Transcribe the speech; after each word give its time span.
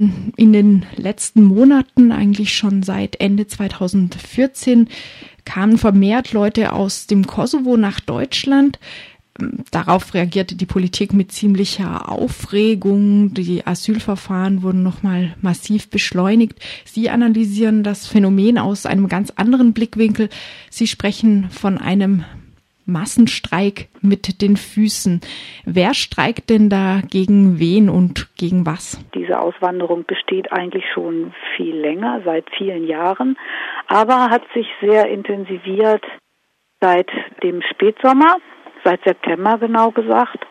In 0.00 0.52
den 0.52 0.86
letzten 0.94 1.42
Monaten, 1.42 2.12
eigentlich 2.12 2.56
schon 2.56 2.84
seit 2.84 3.20
Ende 3.20 3.48
2014, 3.48 4.88
kamen 5.44 5.76
vermehrt 5.76 6.32
Leute 6.32 6.72
aus 6.72 7.08
dem 7.08 7.26
Kosovo 7.26 7.76
nach 7.76 7.98
Deutschland. 7.98 8.78
Darauf 9.72 10.14
reagierte 10.14 10.54
die 10.54 10.66
Politik 10.66 11.12
mit 11.12 11.32
ziemlicher 11.32 12.08
Aufregung. 12.08 13.34
Die 13.34 13.66
Asylverfahren 13.66 14.62
wurden 14.62 14.84
nochmal 14.84 15.36
massiv 15.40 15.90
beschleunigt. 15.90 16.60
Sie 16.84 17.10
analysieren 17.10 17.82
das 17.82 18.06
Phänomen 18.06 18.58
aus 18.58 18.86
einem 18.86 19.08
ganz 19.08 19.30
anderen 19.30 19.72
Blickwinkel. 19.72 20.28
Sie 20.70 20.86
sprechen 20.86 21.50
von 21.50 21.76
einem 21.76 22.24
Massenstreik 22.88 23.88
mit 24.00 24.42
den 24.42 24.56
Füßen. 24.56 25.20
Wer 25.64 25.94
streikt 25.94 26.50
denn 26.50 26.68
da 26.68 27.00
gegen 27.08 27.58
wen 27.58 27.88
und 27.88 28.34
gegen 28.36 28.66
was? 28.66 28.98
Diese 29.14 29.38
Auswanderung 29.38 30.04
besteht 30.04 30.50
eigentlich 30.52 30.84
schon 30.92 31.32
viel 31.56 31.76
länger, 31.76 32.22
seit 32.24 32.46
vielen 32.56 32.86
Jahren, 32.86 33.36
aber 33.86 34.30
hat 34.30 34.42
sich 34.54 34.66
sehr 34.80 35.08
intensiviert 35.08 36.04
seit 36.80 37.10
dem 37.42 37.62
Spätsommer, 37.70 38.36
seit 38.84 39.02
September 39.04 39.58
genau 39.58 39.90
gesagt. 39.90 40.46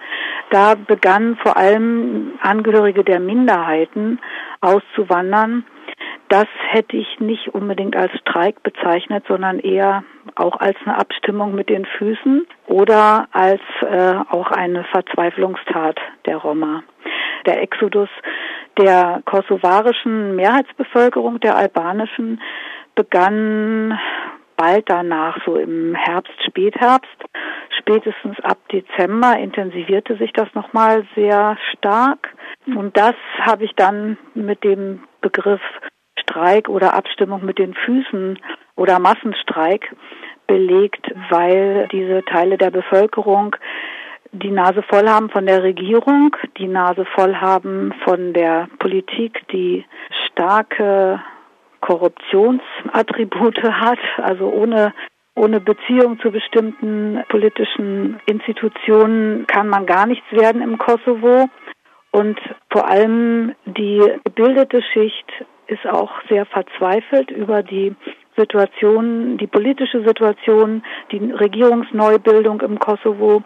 Da 0.52 0.76
begannen 0.76 1.38
vor 1.44 1.58
allem 1.58 2.34
Angehörige 2.42 3.04
der 3.04 3.20
Minderheiten 3.20 4.20
auszuwandern 4.62 5.66
das 6.30 6.48
hätte 6.70 6.98
ich 6.98 7.20
nicht 7.20 7.50
unbedingt 7.54 7.96
als 7.96 8.12
Streik 8.20 8.62
bezeichnet, 8.64 9.24
sondern 9.28 9.60
eher 9.60 10.04
auch 10.40 10.60
als 10.60 10.78
eine 10.86 10.98
Abstimmung 10.98 11.56
mit 11.56 11.70
den 11.70 11.86
Füßen 11.86 12.48
oder 12.68 13.28
als 13.32 13.62
äh, 13.82 14.16
auch 14.30 14.52
eine 14.52 14.84
Verzweiflungstat 14.86 16.00
der 16.26 16.38
Roma. 16.38 16.84
Der 17.46 17.62
Exodus 17.62 18.10
der 18.78 19.22
kosovarischen 19.26 20.36
Mehrheitsbevölkerung, 20.36 21.40
der 21.40 21.56
albanischen, 21.56 22.42
begann 22.96 23.98
bald 24.56 24.90
danach, 24.90 25.38
so 25.46 25.56
im 25.56 25.96
Herbst, 25.96 26.34
Spätherbst. 26.46 27.24
Spätestens 27.80 28.40
ab 28.42 28.58
Dezember 28.72 29.38
intensivierte 29.38 30.18
sich 30.18 30.34
das 30.34 30.48
nochmal 30.54 31.06
sehr 31.16 31.58
stark. 31.72 32.34
Und 32.66 32.98
das 32.98 33.16
habe 33.40 33.64
ich 33.64 33.74
dann 33.76 34.18
mit 34.34 34.64
dem 34.64 35.04
Begriff 35.22 35.62
Streik 36.20 36.68
oder 36.68 36.94
Abstimmung 36.94 37.46
mit 37.46 37.60
den 37.60 37.74
Füßen 37.74 38.40
oder 38.76 39.00
Massenstreik 39.00 39.96
belegt, 40.48 41.12
weil 41.30 41.88
diese 41.92 42.24
Teile 42.26 42.58
der 42.58 42.72
Bevölkerung 42.72 43.56
die 44.32 44.52
Nase 44.52 44.84
voll 44.84 45.08
haben 45.08 45.30
von 45.30 45.46
der 45.46 45.64
Regierung, 45.64 46.36
die 46.58 46.68
Nase 46.68 47.06
voll 47.16 47.36
haben 47.36 47.94
von 48.04 48.34
der 48.34 48.68
Politik, 48.80 49.48
die 49.52 49.86
starke 50.28 51.22
Korruptionsattribute 51.82 53.64
hat, 53.64 54.00
also 54.18 54.50
ohne 54.50 54.94
ohne 55.36 55.60
Beziehung 55.60 56.20
zu 56.20 56.32
bestimmten 56.32 57.24
politischen 57.30 58.20
Institutionen 58.26 59.46
kann 59.46 59.70
man 59.70 59.86
gar 59.86 60.08
nichts 60.08 60.26
werden 60.32 60.64
im 60.64 60.80
Kosovo. 60.80 61.48
Und 62.10 62.40
vor 62.72 62.88
allem 62.88 63.54
die 63.66 64.02
gebildete 64.24 64.82
Schicht 64.82 65.28
ist 65.68 65.86
auch 65.86 66.12
sehr 66.28 66.48
verzweifelt 66.48 67.30
über 67.30 67.62
die 67.62 67.96
Situation, 68.38 69.38
die 69.38 69.48
politische 69.48 70.04
Situation, 70.06 70.84
die 71.12 71.32
Regierungsneubildung 71.32 72.62
im 72.62 72.80
Kosovo, 72.80 73.44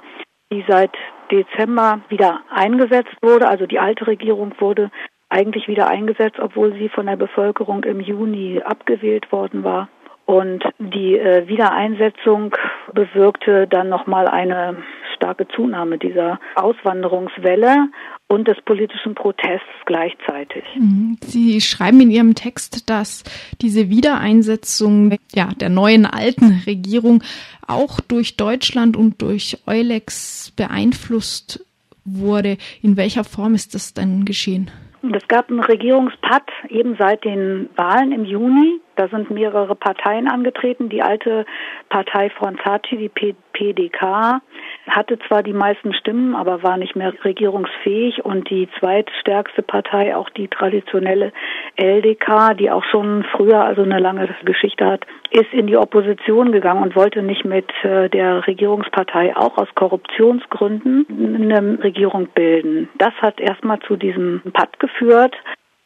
die 0.52 0.64
seit 0.68 0.92
Dezember 1.32 2.02
wieder 2.10 2.42
eingesetzt 2.50 3.16
wurde. 3.22 3.48
Also 3.48 3.66
die 3.66 3.80
alte 3.80 4.08
Regierung 4.08 4.54
wurde 4.60 4.92
eigentlich 5.30 5.68
wieder 5.68 5.88
eingesetzt, 5.88 6.40
obwohl 6.40 6.74
sie 6.74 6.90
von 6.90 7.06
der 7.06 7.16
Bevölkerung 7.16 7.84
im 7.86 8.02
Juni 8.02 8.62
abgewählt 8.64 9.32
worden 9.32 9.64
war. 9.64 9.88
Und 10.26 10.64
die 10.78 11.18
äh, 11.18 11.48
Wiedereinsetzung 11.48 12.56
bewirkte 12.94 13.68
dann 13.68 13.90
nochmal 13.90 14.28
eine 14.28 14.78
starke 15.16 15.48
Zunahme 15.50 15.98
dieser 15.98 16.40
Auswanderungswelle 16.56 17.88
und 18.32 18.48
des 18.48 18.60
politischen 18.62 19.14
Protests 19.14 19.68
gleichzeitig. 19.86 20.64
Mhm. 20.76 21.18
Sie 21.22 21.60
schreiben 21.60 22.00
in 22.00 22.12
Ihrem 22.12 22.34
Text, 22.34 22.90
dass 22.90 23.24
diese 23.62 23.90
Wiedereinsetzung 23.90 25.18
ja, 25.34 25.50
der 25.60 25.70
neuen 25.70 26.06
alten 26.06 26.62
Regierung 26.66 27.24
auch 27.68 28.00
durch 28.00 28.38
Deutschland 28.38 28.96
und 28.96 29.22
durch 29.22 29.58
Eulex 29.68 30.52
beeinflusst 30.56 31.66
wurde. 32.06 32.58
In 32.82 32.96
welcher 32.96 33.26
Form 33.26 33.54
ist 33.54 33.76
das 33.76 33.94
denn 33.94 34.24
geschehen? 34.24 34.72
Es 35.14 35.28
gab 35.28 35.50
einen 35.50 35.60
Regierungspakt 35.60 36.52
eben 36.70 36.96
seit 36.98 37.26
den 37.26 37.70
Wahlen 37.76 38.12
im 38.12 38.24
Juni. 38.24 38.80
Da 39.02 39.08
sind 39.08 39.32
mehrere 39.32 39.74
Parteien 39.74 40.28
angetreten. 40.28 40.88
Die 40.88 41.02
alte 41.02 41.48
Partei 41.90 42.30
Fronzati, 42.30 42.98
die 42.98 43.10
PDK, 43.10 44.42
hatte 44.88 45.18
zwar 45.28 45.42
die 45.42 45.54
meisten 45.54 45.96
Stimmen, 45.96 46.36
aber 46.36 46.62
war 46.62 46.78
nicht 46.78 46.96
mehr 46.96 47.12
regierungsfähig. 47.24 48.24
Und 48.24 48.52
die 48.52 48.70
zweitstärkste 48.78 49.64
Partei, 49.64 50.16
auch 50.16 50.30
die 50.30 50.48
traditionelle 50.50 51.34
LDK, 51.78 52.54
die 52.54 52.70
auch 52.70 52.84
schon 52.92 53.26
früher 53.36 53.66
also 53.66 53.82
eine 53.82 53.98
lange 53.98 54.30
Geschichte 54.46 54.86
hat, 54.86 55.08
ist 55.32 55.52
in 55.52 55.66
die 55.66 55.78
Opposition 55.78 56.52
gegangen 56.52 56.84
und 56.84 56.96
wollte 56.96 57.24
nicht 57.24 57.44
mit 57.44 57.72
äh, 57.84 58.08
der 58.08 58.46
Regierungspartei 58.46 59.36
auch 59.36 59.58
aus 59.58 59.70
Korruptionsgründen 59.74 61.08
eine 61.42 61.84
Regierung 61.84 62.28
bilden. 62.36 62.88
Das 63.00 63.14
hat 63.16 63.42
erstmal 63.42 63.80
zu 63.80 63.96
diesem 63.96 64.44
Pakt 64.54 64.80
geführt. 64.80 65.36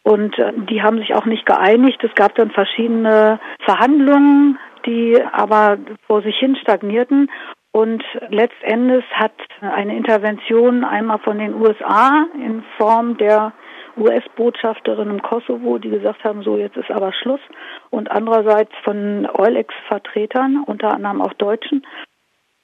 Und 0.06 0.38
äh, 0.38 0.54
die 0.70 0.84
haben 0.84 1.00
sich 1.00 1.16
auch 1.16 1.26
nicht 1.26 1.46
geeinigt. 1.48 2.04
Es 2.04 2.14
gab 2.14 2.36
dann 2.36 2.52
verschiedene 2.52 3.40
Verhandlungen, 3.62 4.60
die 4.86 5.20
aber 5.32 5.78
vor 6.06 6.22
sich 6.22 6.38
hin 6.38 6.56
stagnierten. 6.62 7.32
Und 7.72 8.04
letztendlich 8.30 9.04
hat 9.12 9.34
eine 9.60 9.98
Intervention 9.98 10.84
einmal 10.84 11.18
von 11.20 11.40
den 11.40 11.56
USA 11.56 12.28
in 12.36 12.64
Form 12.78 13.18
der 13.18 13.52
US-Botschafterin 13.98 15.10
im 15.10 15.22
Kosovo, 15.22 15.80
die 15.80 15.90
gesagt 15.90 16.24
haben, 16.24 16.44
so 16.44 16.56
jetzt 16.56 16.78
ist 16.78 16.92
aber 16.92 17.12
Schluss. 17.12 17.42
Und 17.90 18.12
andererseits 18.12 18.72
von 18.84 19.28
Eulex-Vertretern, 19.34 20.64
unter 20.68 20.94
anderem 20.94 21.22
auch 21.22 21.34
Deutschen, 21.34 21.86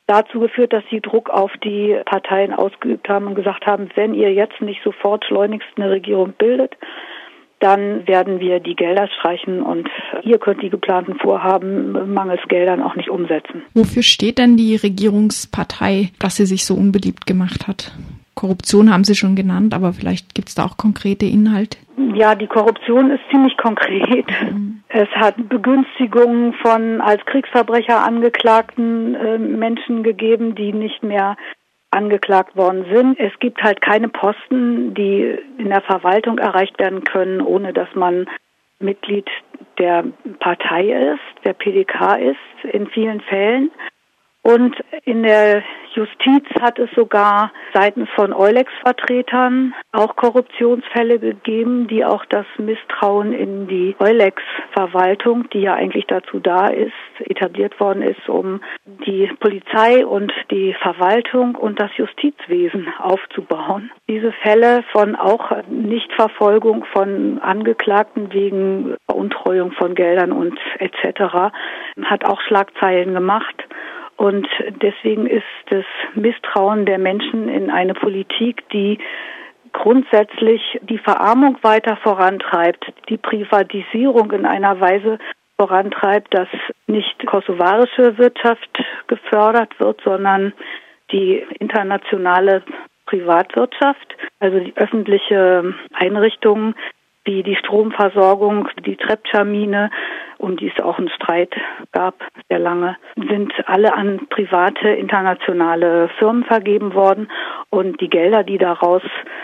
dazu 0.05 0.39
geführt, 0.39 0.73
dass 0.73 0.83
sie 0.91 1.01
Druck 1.01 1.29
auf 1.29 1.51
die 1.63 1.99
Parteien 2.05 2.53
ausgeübt 2.53 3.09
haben 3.09 3.27
und 3.27 3.35
gesagt 3.35 3.65
haben, 3.65 3.89
wenn 3.95 4.13
ihr 4.13 4.31
jetzt 4.31 4.61
nicht 4.61 4.83
sofort 4.83 5.25
schleunigst 5.25 5.67
eine 5.75 5.89
Regierung 5.89 6.33
bildet, 6.33 6.75
dann 7.61 8.07
werden 8.07 8.39
wir 8.39 8.59
die 8.59 8.75
Gelder 8.75 9.07
streichen 9.19 9.61
und 9.61 9.87
ihr 10.23 10.39
könnt 10.39 10.61
die 10.61 10.69
geplanten 10.69 11.15
Vorhaben 11.15 12.13
mangels 12.13 12.41
Geldern 12.47 12.81
auch 12.81 12.95
nicht 12.95 13.09
umsetzen. 13.09 13.63
Wofür 13.73 14.03
steht 14.03 14.37
denn 14.37 14.57
die 14.57 14.75
Regierungspartei, 14.75 16.09
dass 16.19 16.35
sie 16.35 16.45
sich 16.45 16.65
so 16.65 16.73
unbeliebt 16.73 17.25
gemacht 17.25 17.67
hat? 17.67 17.91
Korruption 18.33 18.91
haben 18.91 19.03
Sie 19.03 19.15
schon 19.15 19.35
genannt, 19.35 19.73
aber 19.73 19.93
vielleicht 19.93 20.33
gibt 20.33 20.49
es 20.49 20.55
da 20.55 20.65
auch 20.65 20.77
konkrete 20.77 21.25
Inhalte. 21.25 21.77
Ja, 22.15 22.33
die 22.33 22.47
Korruption 22.47 23.11
ist 23.11 23.21
ziemlich 23.29 23.55
konkret. 23.57 24.25
Mhm. 24.51 24.81
Es 24.87 25.09
hat 25.09 25.35
Begünstigungen 25.47 26.53
von 26.53 27.01
als 27.01 27.23
Kriegsverbrecher 27.25 28.03
angeklagten 28.03 29.15
äh, 29.15 29.37
Menschen 29.37 30.03
gegeben, 30.03 30.55
die 30.55 30.73
nicht 30.73 31.03
mehr 31.03 31.37
angeklagt 31.91 32.55
worden 32.55 32.85
sind. 32.91 33.19
Es 33.19 33.37
gibt 33.39 33.61
halt 33.61 33.81
keine 33.81 34.09
Posten, 34.09 34.93
die 34.93 35.37
in 35.57 35.69
der 35.69 35.81
Verwaltung 35.81 36.37
erreicht 36.37 36.79
werden 36.79 37.03
können, 37.03 37.41
ohne 37.41 37.73
dass 37.73 37.93
man 37.93 38.27
Mitglied 38.79 39.29
der 39.77 40.05
Partei 40.39 41.13
ist, 41.13 41.45
der 41.45 41.53
PDK 41.53 42.15
ist, 42.15 42.73
in 42.73 42.87
vielen 42.87 43.21
Fällen. 43.21 43.71
Und 44.43 44.75
in 45.05 45.21
der 45.21 45.63
Justiz 45.93 46.45
hat 46.59 46.79
es 46.79 46.89
sogar 46.95 47.51
seitens 47.73 48.09
von 48.15 48.33
Eulex-Vertretern 48.33 49.73
auch 49.91 50.15
Korruptionsfälle 50.15 51.19
gegeben, 51.19 51.87
die 51.87 52.03
auch 52.05 52.25
das 52.25 52.45
Misstrauen 52.57 53.33
in 53.33 53.67
die 53.67 53.95
Eulex-Verwaltung, 53.99 55.47
die 55.51 55.61
ja 55.61 55.75
eigentlich 55.75 56.05
dazu 56.07 56.39
da 56.39 56.67
ist, 56.67 56.93
etabliert 57.19 57.79
worden 57.79 58.01
ist, 58.01 58.27
um 58.29 58.61
die 58.85 59.29
Polizei 59.39 60.05
und 60.05 60.31
die 60.49 60.73
Verwaltung 60.81 61.55
und 61.55 61.79
das 61.79 61.91
Justizwesen 61.97 62.87
aufzubauen. 62.97 63.91
Diese 64.07 64.31
Fälle 64.31 64.83
von 64.91 65.15
auch 65.15 65.51
Nichtverfolgung 65.69 66.85
von 66.85 67.39
Angeklagten 67.39 68.33
wegen 68.33 68.95
Veruntreuung 69.05 69.71
von 69.73 69.93
Geldern 69.93 70.31
und 70.31 70.57
etc. 70.79 71.53
hat 72.05 72.25
auch 72.25 72.41
Schlagzeilen 72.41 73.13
gemacht. 73.13 73.63
Und 74.21 74.47
deswegen 74.83 75.25
ist 75.25 75.41
das 75.71 75.83
Misstrauen 76.13 76.85
der 76.85 76.99
Menschen 76.99 77.49
in 77.49 77.71
eine 77.71 77.95
Politik, 77.95 78.69
die 78.69 78.99
grundsätzlich 79.73 80.61
die 80.83 80.99
Verarmung 80.99 81.57
weiter 81.63 81.97
vorantreibt, 82.03 82.85
die 83.09 83.17
Privatisierung 83.17 84.31
in 84.31 84.45
einer 84.45 84.79
Weise 84.79 85.17
vorantreibt, 85.57 86.35
dass 86.35 86.47
nicht 86.85 87.25
kosovarische 87.25 88.19
Wirtschaft 88.19 88.69
gefördert 89.07 89.79
wird, 89.79 89.99
sondern 90.03 90.53
die 91.11 91.43
internationale 91.57 92.61
Privatwirtschaft, 93.07 94.15
also 94.39 94.59
die 94.59 94.77
öffentliche 94.77 95.73
Einrichtungen, 95.93 96.75
wie 97.23 97.43
die 97.43 97.55
Stromversorgung, 97.55 98.67
die 98.85 98.95
Trepča-Mine, 98.95 99.91
um 100.37 100.57
die 100.57 100.71
es 100.75 100.83
auch 100.83 100.97
einen 100.97 101.09
Streit 101.09 101.53
gab, 101.91 102.15
sehr 102.49 102.59
lange, 102.59 102.97
sind 103.15 103.53
alle 103.67 103.93
an 103.93 104.27
private 104.29 104.89
internationale 104.89 106.09
Firmen 106.17 106.43
vergeben 106.43 106.93
worden. 106.93 107.29
Und 107.69 108.01
die 108.01 108.09
Gelder, 108.09 108.43
die 108.43 108.57
daraus 108.57 109.03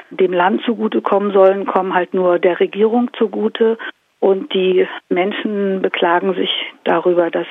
dem 0.10 0.34
Land 0.34 0.64
zugutekommen 0.64 1.32
sollen, 1.34 1.66
kommen 1.66 1.94
halt 1.94 2.14
nur 2.14 2.40
der 2.40 2.60
Regierung 2.60 3.12
zugute. 3.14 3.78
Und 4.20 4.54
die 4.54 4.88
Menschen 5.10 5.82
beklagen 5.82 6.34
sich 6.34 6.52
darüber, 6.84 7.30
dass 7.30 7.48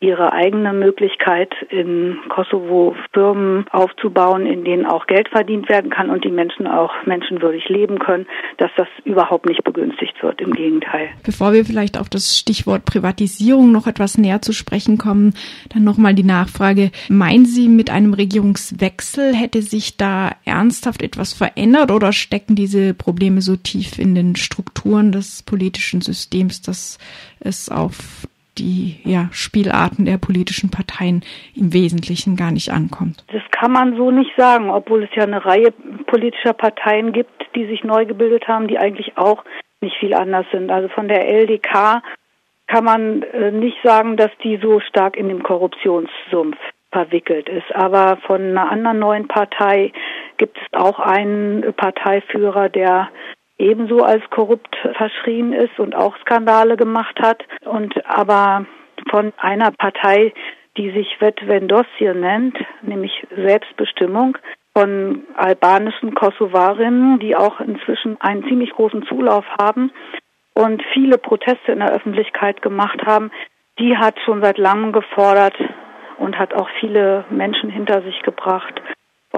ihre 0.00 0.32
eigene 0.32 0.72
Möglichkeit, 0.72 1.52
in 1.68 2.16
Kosovo 2.30 2.96
Firmen 3.12 3.66
aufzubauen, 3.70 4.46
in 4.46 4.64
denen 4.64 4.86
auch 4.86 5.06
Geld 5.06 5.28
verdient 5.28 5.68
werden 5.68 5.90
kann 5.90 6.08
und 6.08 6.24
die 6.24 6.30
Menschen 6.30 6.66
auch 6.66 6.90
menschenwürdig 7.04 7.68
leben 7.68 7.98
können, 7.98 8.26
dass 8.56 8.70
das 8.78 8.88
überhaupt 9.04 9.46
nicht 9.46 9.62
begünstigt 9.62 10.22
wird. 10.22 10.40
Im 10.40 10.52
Gegenteil. 10.52 11.10
Bevor 11.22 11.52
wir 11.52 11.66
vielleicht 11.66 11.98
auf 11.98 12.08
das 12.08 12.38
Stichwort 12.38 12.86
Privatisierung 12.86 13.72
noch 13.72 13.86
etwas 13.86 14.16
näher 14.16 14.40
zu 14.40 14.54
sprechen 14.54 14.96
kommen, 14.96 15.34
dann 15.68 15.84
nochmal 15.84 16.14
die 16.14 16.22
Nachfrage. 16.22 16.90
Meinen 17.10 17.44
Sie, 17.44 17.68
mit 17.68 17.90
einem 17.90 18.14
Regierungswechsel 18.14 19.34
hätte 19.34 19.60
sich 19.60 19.98
da 19.98 20.30
ernsthaft 20.46 21.02
etwas 21.02 21.34
verändert 21.34 21.90
oder 21.90 22.12
stecken 22.12 22.54
diese 22.54 22.94
Probleme 22.94 23.42
so 23.42 23.56
tief 23.56 23.98
in 23.98 24.14
den 24.14 24.34
Strukturen 24.36 25.12
des 25.12 25.42
politischen 25.42 26.00
Systems, 26.00 26.62
dass 26.62 26.98
es 27.40 27.68
auf 27.68 28.26
die 28.60 29.00
ja, 29.04 29.28
Spielarten 29.32 30.04
der 30.04 30.18
politischen 30.18 30.70
Parteien 30.70 31.24
im 31.56 31.72
Wesentlichen 31.72 32.36
gar 32.36 32.50
nicht 32.50 32.70
ankommt. 32.70 33.24
Das 33.32 33.42
kann 33.50 33.72
man 33.72 33.96
so 33.96 34.10
nicht 34.10 34.30
sagen, 34.36 34.70
obwohl 34.70 35.04
es 35.04 35.10
ja 35.14 35.22
eine 35.22 35.44
Reihe 35.44 35.72
politischer 36.06 36.52
Parteien 36.52 37.12
gibt, 37.12 37.30
die 37.54 37.66
sich 37.66 37.84
neu 37.84 38.04
gebildet 38.04 38.46
haben, 38.48 38.68
die 38.68 38.78
eigentlich 38.78 39.16
auch 39.16 39.44
nicht 39.80 39.96
viel 39.96 40.14
anders 40.14 40.46
sind. 40.52 40.70
Also 40.70 40.88
von 40.88 41.08
der 41.08 41.26
LDK 41.26 42.02
kann 42.66 42.84
man 42.84 43.22
äh, 43.22 43.50
nicht 43.50 43.78
sagen, 43.82 44.16
dass 44.16 44.30
die 44.44 44.58
so 44.62 44.80
stark 44.80 45.16
in 45.16 45.28
dem 45.28 45.42
Korruptionssumpf 45.42 46.58
verwickelt 46.92 47.48
ist. 47.48 47.74
Aber 47.74 48.18
von 48.26 48.40
einer 48.40 48.70
anderen 48.70 48.98
neuen 48.98 49.28
Partei 49.28 49.92
gibt 50.36 50.58
es 50.58 50.78
auch 50.78 50.98
einen 50.98 51.72
Parteiführer, 51.74 52.68
der 52.68 53.08
ebenso 53.60 54.02
als 54.02 54.22
korrupt 54.30 54.76
verschrien 54.96 55.52
ist 55.52 55.78
und 55.78 55.94
auch 55.94 56.16
Skandale 56.18 56.76
gemacht 56.76 57.20
hat. 57.20 57.44
Und 57.64 57.94
aber 58.06 58.66
von 59.10 59.32
einer 59.38 59.70
Partei, 59.72 60.32
die 60.76 60.90
sich 60.90 61.20
Vetvendossje 61.20 62.14
nennt, 62.14 62.56
nämlich 62.82 63.26
Selbstbestimmung, 63.36 64.36
von 64.72 65.24
albanischen 65.34 66.14
Kosovarinnen, 66.14 67.18
die 67.18 67.34
auch 67.34 67.60
inzwischen 67.60 68.20
einen 68.20 68.44
ziemlich 68.44 68.70
großen 68.70 69.04
Zulauf 69.06 69.44
haben 69.60 69.90
und 70.54 70.82
viele 70.92 71.18
Proteste 71.18 71.72
in 71.72 71.80
der 71.80 71.92
Öffentlichkeit 71.92 72.62
gemacht 72.62 73.02
haben, 73.04 73.30
die 73.80 73.96
hat 73.96 74.14
schon 74.24 74.42
seit 74.42 74.58
langem 74.58 74.92
gefordert 74.92 75.56
und 76.18 76.38
hat 76.38 76.54
auch 76.54 76.68
viele 76.78 77.24
Menschen 77.30 77.70
hinter 77.70 78.02
sich 78.02 78.22
gebracht, 78.22 78.80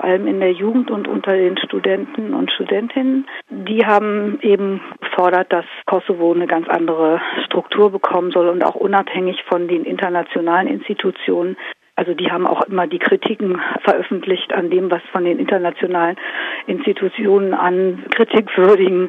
vor 0.02 0.10
allem 0.10 0.26
in 0.26 0.40
der 0.40 0.50
Jugend 0.50 0.90
und 0.90 1.06
unter 1.06 1.32
den 1.32 1.56
Studenten 1.58 2.34
und 2.34 2.50
Studentinnen. 2.50 3.26
Die 3.50 3.86
haben 3.86 4.40
eben 4.42 4.80
gefordert, 5.00 5.52
dass 5.52 5.64
Kosovo 5.86 6.32
eine 6.32 6.48
ganz 6.48 6.68
andere 6.68 7.20
Struktur 7.46 7.90
bekommen 7.90 8.32
soll 8.32 8.48
und 8.48 8.64
auch 8.64 8.74
unabhängig 8.74 9.44
von 9.48 9.68
den 9.68 9.84
internationalen 9.84 10.66
Institutionen 10.66 11.56
also 12.02 12.14
die 12.14 12.32
haben 12.32 12.48
auch 12.48 12.62
immer 12.62 12.88
die 12.88 12.98
Kritiken 12.98 13.60
veröffentlicht 13.84 14.52
an 14.52 14.70
dem, 14.70 14.90
was 14.90 15.02
von 15.12 15.24
den 15.24 15.38
internationalen 15.38 16.16
Institutionen 16.66 17.54
an 17.54 18.02
kritikwürdigen 18.10 19.08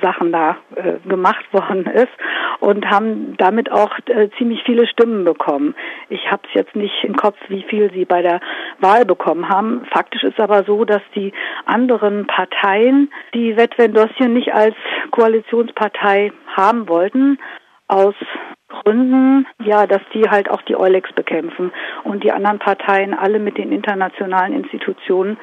Sachen 0.00 0.32
da 0.32 0.56
äh, 0.74 1.06
gemacht 1.06 1.44
worden 1.52 1.84
ist 1.84 2.08
und 2.60 2.88
haben 2.88 3.36
damit 3.36 3.70
auch 3.70 3.98
äh, 4.06 4.30
ziemlich 4.38 4.62
viele 4.64 4.86
Stimmen 4.86 5.26
bekommen. 5.26 5.74
Ich 6.08 6.30
habe 6.30 6.40
es 6.48 6.54
jetzt 6.54 6.74
nicht 6.74 7.04
im 7.04 7.14
Kopf, 7.14 7.36
wie 7.48 7.62
viel 7.64 7.92
sie 7.92 8.06
bei 8.06 8.22
der 8.22 8.40
Wahl 8.80 9.04
bekommen 9.04 9.50
haben. 9.50 9.84
Faktisch 9.92 10.22
ist 10.22 10.40
aber 10.40 10.64
so, 10.64 10.86
dass 10.86 11.02
die 11.14 11.34
anderen 11.66 12.26
Parteien 12.26 13.12
die 13.34 13.54
Vetvendossien 13.54 14.32
nicht 14.32 14.54
als 14.54 14.76
Koalitionspartei 15.10 16.32
haben 16.56 16.88
wollten 16.88 17.38
aus 17.94 18.14
Gründen, 18.68 19.46
ja, 19.64 19.86
dass 19.86 20.02
die 20.12 20.28
halt 20.28 20.50
auch 20.50 20.62
die 20.62 20.76
Eulex 20.76 21.12
bekämpfen 21.14 21.72
und 22.02 22.24
die 22.24 22.32
anderen 22.32 22.58
Parteien 22.58 23.14
alle 23.14 23.38
mit 23.38 23.56
den 23.56 23.70
internationalen 23.72 24.52
Institutionen, 24.52 25.38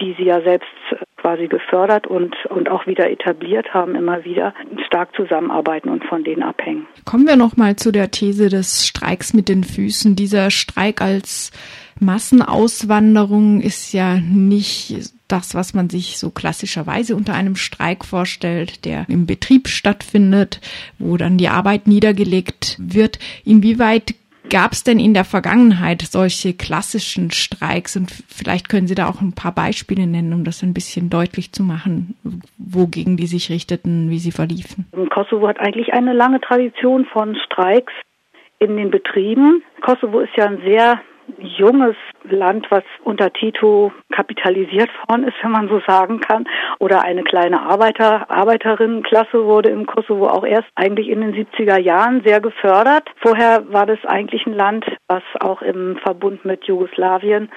die 0.00 0.14
sie 0.18 0.24
ja 0.24 0.40
selbst 0.40 0.68
quasi 1.16 1.46
gefördert 1.46 2.06
und, 2.06 2.34
und 2.46 2.70
auch 2.70 2.86
wieder 2.86 3.10
etabliert 3.10 3.72
haben, 3.74 3.94
immer 3.94 4.24
wieder 4.24 4.54
stark 4.86 5.14
zusammenarbeiten 5.14 5.88
und 5.90 6.04
von 6.04 6.24
denen 6.24 6.42
abhängen. 6.42 6.86
Kommen 7.04 7.26
wir 7.26 7.36
nochmal 7.36 7.76
zu 7.76 7.92
der 7.92 8.10
These 8.10 8.48
des 8.48 8.86
Streiks 8.86 9.34
mit 9.34 9.48
den 9.48 9.62
Füßen. 9.62 10.16
Dieser 10.16 10.50
Streik 10.50 11.00
als 11.00 11.52
Massenauswanderung 12.00 13.60
ist 13.60 13.92
ja 13.92 14.16
nicht 14.16 15.12
das, 15.28 15.54
was 15.54 15.72
man 15.72 15.88
sich 15.88 16.18
so 16.18 16.30
klassischerweise 16.30 17.16
unter 17.16 17.34
einem 17.34 17.56
Streik 17.56 18.04
vorstellt, 18.04 18.84
der 18.84 19.06
im 19.08 19.26
Betrieb 19.26 19.68
stattfindet, 19.68 20.60
wo 20.98 21.16
dann 21.16 21.38
die 21.38 21.48
Arbeit 21.48 21.86
niedergelegt 21.86 22.76
wird. 22.78 23.18
Inwieweit 23.44 24.14
gab 24.50 24.72
es 24.72 24.84
denn 24.84 25.00
in 25.00 25.14
der 25.14 25.24
Vergangenheit 25.24 26.02
solche 26.02 26.52
klassischen 26.52 27.30
Streiks? 27.30 27.96
Und 27.96 28.10
vielleicht 28.28 28.68
können 28.68 28.86
Sie 28.86 28.94
da 28.94 29.08
auch 29.08 29.22
ein 29.22 29.32
paar 29.32 29.52
Beispiele 29.52 30.06
nennen, 30.06 30.34
um 30.34 30.44
das 30.44 30.62
ein 30.62 30.74
bisschen 30.74 31.08
deutlich 31.08 31.52
zu 31.52 31.62
machen, 31.62 32.14
wogegen 32.58 33.16
die 33.16 33.26
sich 33.26 33.50
richteten, 33.50 34.10
wie 34.10 34.18
sie 34.18 34.32
verliefen. 34.32 34.86
Kosovo 35.10 35.48
hat 35.48 35.58
eigentlich 35.58 35.94
eine 35.94 36.12
lange 36.12 36.40
Tradition 36.40 37.06
von 37.06 37.34
Streiks 37.36 37.92
in 38.58 38.76
den 38.76 38.90
Betrieben. 38.90 39.62
Kosovo 39.80 40.20
ist 40.20 40.36
ja 40.36 40.46
ein 40.46 40.60
sehr 40.64 41.00
junges 41.42 41.96
Land, 42.24 42.66
was 42.70 42.84
unter 43.04 43.32
Tito 43.32 43.92
kapitalisiert 44.12 44.90
worden 45.08 45.24
ist, 45.24 45.34
wenn 45.42 45.50
man 45.50 45.68
so 45.68 45.80
sagen 45.86 46.20
kann, 46.20 46.46
oder 46.78 47.02
eine 47.02 47.22
kleine 47.24 47.62
Arbeiter, 47.62 48.30
Arbeiterinnenklasse 48.30 49.44
wurde 49.44 49.70
im 49.70 49.86
Kosovo 49.86 50.28
auch 50.28 50.44
erst 50.44 50.68
eigentlich 50.74 51.08
in 51.08 51.20
den 51.20 51.34
70er 51.34 51.78
Jahren 51.78 52.22
sehr 52.24 52.40
gefördert. 52.40 53.08
Vorher 53.20 53.72
war 53.72 53.86
das 53.86 53.98
eigentlich 54.04 54.46
ein 54.46 54.54
Land, 54.54 54.84
was 55.08 55.22
auch 55.40 55.62
im 55.62 55.96
Verbund 55.98 56.44
mit 56.44 56.64
Jugoslawien 56.64 57.50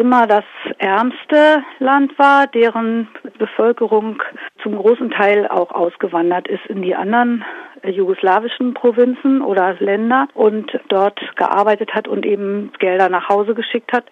immer 0.00 0.26
das 0.26 0.44
ärmste 0.78 1.62
Land 1.78 2.18
war, 2.18 2.46
deren 2.46 3.08
Bevölkerung 3.38 4.22
zum 4.62 4.76
großen 4.76 5.10
Teil 5.10 5.46
auch 5.46 5.72
ausgewandert 5.72 6.48
ist 6.48 6.64
in 6.68 6.80
die 6.80 6.94
anderen 6.94 7.44
jugoslawischen 7.84 8.72
Provinzen 8.72 9.42
oder 9.42 9.74
Länder 9.78 10.28
und 10.32 10.72
dort 10.88 11.20
gearbeitet 11.36 11.92
hat 11.94 12.08
und 12.08 12.24
eben 12.24 12.72
Gelder 12.78 13.10
nach 13.10 13.28
Hause 13.28 13.54
geschickt 13.54 13.92
hat, 13.92 14.04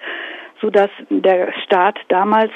so 0.60 0.68
dass 0.68 0.90
der 1.08 1.52
Staat 1.64 1.98
damals 2.08 2.52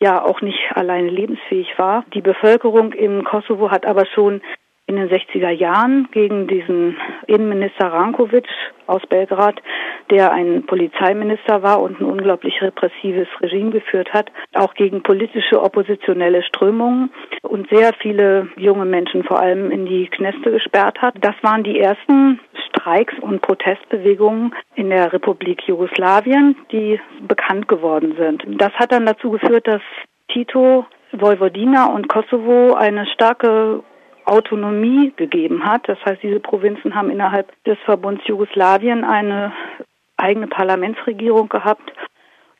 ja 0.00 0.22
auch 0.22 0.42
nicht 0.42 0.60
alleine 0.74 1.08
lebensfähig 1.08 1.78
war. 1.78 2.04
Die 2.12 2.20
Bevölkerung 2.20 2.92
im 2.92 3.24
Kosovo 3.24 3.70
hat 3.70 3.86
aber 3.86 4.04
schon 4.06 4.42
in 4.86 4.96
den 4.96 5.08
60er 5.08 5.50
Jahren 5.50 6.08
gegen 6.12 6.46
diesen 6.46 6.98
Innenminister 7.26 7.86
Rankovic 7.86 8.46
aus 8.86 9.00
Belgrad, 9.08 9.62
der 10.10 10.32
ein 10.32 10.64
Polizeiminister 10.66 11.62
war 11.62 11.80
und 11.80 12.00
ein 12.00 12.04
unglaublich 12.04 12.60
repressives 12.60 13.28
Regime 13.40 13.70
geführt 13.70 14.12
hat, 14.12 14.30
auch 14.54 14.74
gegen 14.74 15.02
politische 15.02 15.62
oppositionelle 15.62 16.42
Strömungen 16.42 17.10
und 17.42 17.68
sehr 17.70 17.92
viele 18.00 18.48
junge 18.56 18.84
Menschen 18.84 19.24
vor 19.24 19.40
allem 19.40 19.70
in 19.70 19.86
die 19.86 20.06
Kneste 20.08 20.50
gesperrt 20.50 21.00
hat. 21.00 21.14
Das 21.20 21.34
waren 21.42 21.64
die 21.64 21.80
ersten 21.80 22.40
Streiks 22.68 23.14
und 23.20 23.42
Protestbewegungen 23.42 24.54
in 24.74 24.90
der 24.90 25.12
Republik 25.12 25.62
Jugoslawien, 25.66 26.56
die 26.70 27.00
bekannt 27.26 27.68
geworden 27.68 28.14
sind. 28.18 28.44
Das 28.60 28.72
hat 28.74 28.92
dann 28.92 29.06
dazu 29.06 29.30
geführt, 29.30 29.66
dass 29.66 29.82
Tito 30.28 30.86
Vojvodina 31.12 31.86
und 31.86 32.08
Kosovo 32.08 32.74
eine 32.74 33.06
starke 33.06 33.82
Autonomie 34.24 35.12
gegeben 35.16 35.64
hat. 35.64 35.88
Das 35.88 35.98
heißt, 36.04 36.22
diese 36.22 36.40
Provinzen 36.40 36.94
haben 36.94 37.10
innerhalb 37.10 37.52
des 37.64 37.78
Verbunds 37.84 38.26
Jugoslawien 38.26 39.04
eine 39.04 39.52
eigene 40.16 40.46
Parlamentsregierung 40.46 41.48
gehabt, 41.48 41.92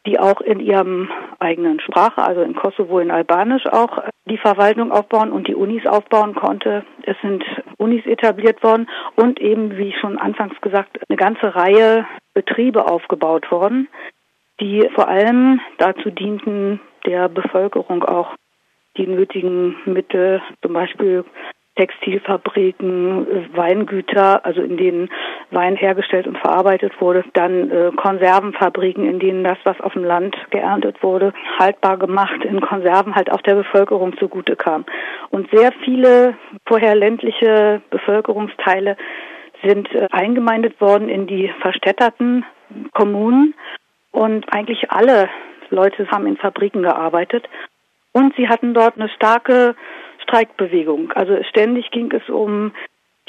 die 0.07 0.19
auch 0.19 0.41
in 0.41 0.61
ihrem 0.61 1.11
eigenen 1.39 1.81
Sprache, 1.81 2.23
also 2.23 2.43
in 2.43 2.55
Kosovo 2.55 2.99
in 2.99 3.11
Albanisch 3.11 3.67
auch 3.67 4.03
die 4.27 4.39
Verwaltung 4.39 4.93
aufbauen 4.93 5.33
und 5.33 5.49
die 5.49 5.55
Unis 5.55 5.87
aufbauen 5.87 6.35
konnte. 6.35 6.85
Es 7.05 7.17
sind 7.23 7.45
Unis 7.79 8.05
etabliert 8.07 8.63
worden 8.63 8.89
und 9.17 9.41
eben, 9.41 9.77
wie 9.79 9.95
schon 10.01 10.19
anfangs 10.19 10.61
gesagt, 10.61 10.99
eine 11.09 11.17
ganze 11.17 11.55
Reihe 11.55 12.07
Betriebe 12.35 12.87
aufgebaut 12.87 13.51
worden, 13.51 13.89
die 14.61 14.89
vor 14.95 15.09
allem 15.09 15.61
dazu 15.79 16.11
dienten, 16.11 16.81
der 17.07 17.29
Bevölkerung 17.29 18.03
auch 18.03 18.35
die 18.97 19.07
nötigen 19.07 19.77
Mittel, 19.85 20.43
zum 20.63 20.73
Beispiel 20.73 21.25
Textilfabriken, 21.77 23.49
Weingüter, 23.55 24.45
also 24.47 24.63
in 24.63 24.77
denen 24.77 25.11
Wein 25.51 25.77
hergestellt 25.77 26.27
und 26.27 26.39
verarbeitet 26.39 26.93
wurde, 27.01 27.25
dann 27.33 27.71
äh, 27.71 27.91
Konservenfabriken, 27.97 29.05
in 29.05 29.19
denen 29.19 29.43
das, 29.43 29.59
was 29.65 29.81
auf 29.81 29.93
dem 29.95 30.05
Land 30.05 30.37
geerntet 30.51 31.03
wurde, 31.03 31.33
haltbar 31.59 31.97
gemacht 31.97 32.45
in 32.45 32.61
Konserven 32.61 33.15
halt 33.15 33.33
auch 33.33 33.43
der 33.43 33.57
Bevölkerung 33.57 34.17
zugute 34.19 34.55
kam. 34.55 34.85
Und 35.31 35.51
sehr 35.51 35.73
viele 35.85 36.37
vorher 36.67 36.95
ländliche 36.95 37.83
Bevölkerungsteile 37.91 38.97
sind 39.65 39.93
äh, 39.95 40.07
eingemeindet 40.13 40.81
worden 40.81 41.09
in 41.09 41.27
die 41.27 41.51
verstädterten 41.61 42.45
Kommunen 42.93 43.55
und 44.13 44.53
eigentlich 44.53 44.91
alle 44.91 45.29
Leute 45.71 46.09
haben 46.11 46.27
in 46.27 46.37
Fabriken 46.37 46.83
gearbeitet 46.83 47.49
und 48.13 48.35
sie 48.37 48.49
hatten 48.49 48.75
dort 48.75 48.97
eine 48.97 49.09
starke 49.09 49.75
Streikbewegung. 50.25 51.13
Also 51.13 51.43
ständig 51.45 51.91
ging 51.91 52.13
es 52.13 52.29
um 52.29 52.73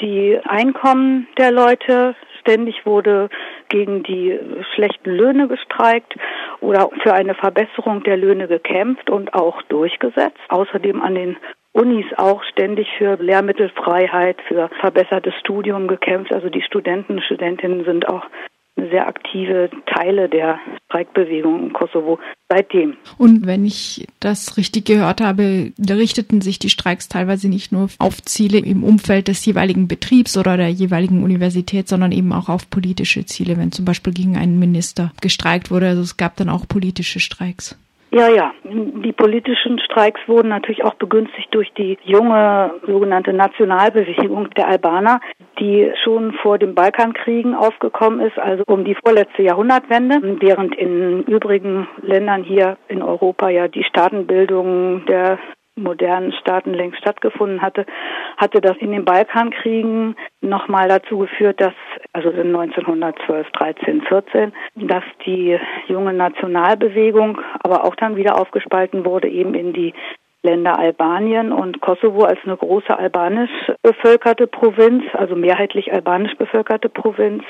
die 0.00 0.38
Einkommen 0.44 1.26
der 1.38 1.50
Leute, 1.52 2.14
ständig 2.40 2.84
wurde 2.84 3.30
gegen 3.68 4.02
die 4.02 4.38
schlechten 4.74 5.10
Löhne 5.10 5.48
gestreikt 5.48 6.14
oder 6.60 6.90
für 7.02 7.14
eine 7.14 7.34
Verbesserung 7.34 8.02
der 8.02 8.16
Löhne 8.16 8.46
gekämpft 8.46 9.08
und 9.08 9.34
auch 9.34 9.62
durchgesetzt. 9.62 10.38
Außerdem 10.48 11.00
an 11.02 11.14
den 11.14 11.36
Unis 11.72 12.06
auch 12.16 12.42
ständig 12.44 12.88
für 12.98 13.16
Lehrmittelfreiheit, 13.16 14.38
für 14.48 14.70
verbessertes 14.80 15.34
Studium 15.40 15.88
gekämpft. 15.88 16.32
Also 16.32 16.48
die 16.48 16.62
Studenten, 16.62 17.20
Studentinnen 17.22 17.84
sind 17.84 18.08
auch 18.08 18.24
sehr 18.76 19.08
aktive 19.08 19.70
Teile 19.86 20.28
der 20.28 20.58
Streikbewegung 20.86 21.62
im 21.62 21.72
Kosovo 21.72 22.18
seitdem. 22.48 22.96
Und 23.18 23.46
wenn 23.46 23.64
ich 23.64 24.06
das 24.20 24.56
richtig 24.56 24.84
gehört 24.84 25.20
habe, 25.20 25.72
richteten 25.88 26.40
sich 26.40 26.58
die 26.58 26.68
Streiks 26.68 27.08
teilweise 27.08 27.48
nicht 27.48 27.72
nur 27.72 27.88
auf 27.98 28.22
Ziele 28.22 28.58
im 28.58 28.84
Umfeld 28.84 29.28
des 29.28 29.44
jeweiligen 29.46 29.88
Betriebs 29.88 30.36
oder 30.36 30.56
der 30.56 30.68
jeweiligen 30.68 31.24
Universität, 31.24 31.88
sondern 31.88 32.12
eben 32.12 32.32
auch 32.32 32.48
auf 32.48 32.68
politische 32.70 33.24
Ziele, 33.24 33.56
wenn 33.56 33.72
zum 33.72 33.84
Beispiel 33.84 34.12
gegen 34.12 34.36
einen 34.36 34.58
Minister 34.58 35.12
gestreikt 35.20 35.70
wurde. 35.70 35.88
Also 35.88 36.02
es 36.02 36.16
gab 36.16 36.36
dann 36.36 36.50
auch 36.50 36.68
politische 36.68 37.20
Streiks. 37.20 37.78
Ja, 38.12 38.28
ja. 38.28 38.52
Die 38.64 39.12
politischen 39.12 39.78
Streiks 39.80 40.20
wurden 40.26 40.48
natürlich 40.48 40.84
auch 40.84 40.94
begünstigt 40.94 41.48
durch 41.50 41.72
die 41.74 41.98
junge 42.04 42.72
sogenannte 42.86 43.32
Nationalbewegung 43.32 44.48
der 44.50 44.68
Albaner, 44.68 45.20
die 45.58 45.92
schon 46.02 46.32
vor 46.42 46.58
den 46.58 46.74
Balkankriegen 46.74 47.54
aufgekommen 47.54 48.20
ist, 48.20 48.38
also 48.38 48.64
um 48.66 48.84
die 48.84 48.94
vorletzte 48.94 49.42
Jahrhundertwende, 49.42 50.36
während 50.40 50.74
in 50.76 51.22
übrigen 51.24 51.88
Ländern 52.02 52.44
hier 52.44 52.76
in 52.88 53.02
Europa 53.02 53.48
ja 53.48 53.68
die 53.68 53.84
Staatenbildung 53.84 55.06
der 55.06 55.38
modernen 55.76 56.32
Staaten 56.32 56.72
längst 56.72 56.98
stattgefunden 56.98 57.60
hatte, 57.60 57.84
hatte 58.38 58.60
das 58.60 58.76
in 58.78 58.92
den 58.92 59.04
Balkankriegen 59.04 60.16
nochmal 60.40 60.88
dazu 60.88 61.18
geführt, 61.18 61.60
dass, 61.60 61.74
also 62.12 62.30
in 62.30 62.54
1912, 62.54 63.50
13, 63.52 64.02
14, 64.02 64.52
dass 64.76 65.04
die 65.26 65.58
junge 65.86 66.14
Nationalbewegung 66.14 67.38
aber 67.62 67.84
auch 67.84 67.94
dann 67.94 68.16
wieder 68.16 68.40
aufgespalten 68.40 69.04
wurde, 69.04 69.28
eben 69.28 69.54
in 69.54 69.72
die 69.74 69.92
Länder 70.46 70.78
Albanien 70.78 71.52
und 71.52 71.80
Kosovo 71.80 72.24
als 72.24 72.38
eine 72.44 72.56
große 72.56 72.96
albanisch 72.96 73.50
bevölkerte 73.82 74.46
Provinz, 74.46 75.02
also 75.12 75.34
mehrheitlich 75.36 75.92
albanisch 75.92 76.34
bevölkerte 76.36 76.88
Provinz. 76.88 77.42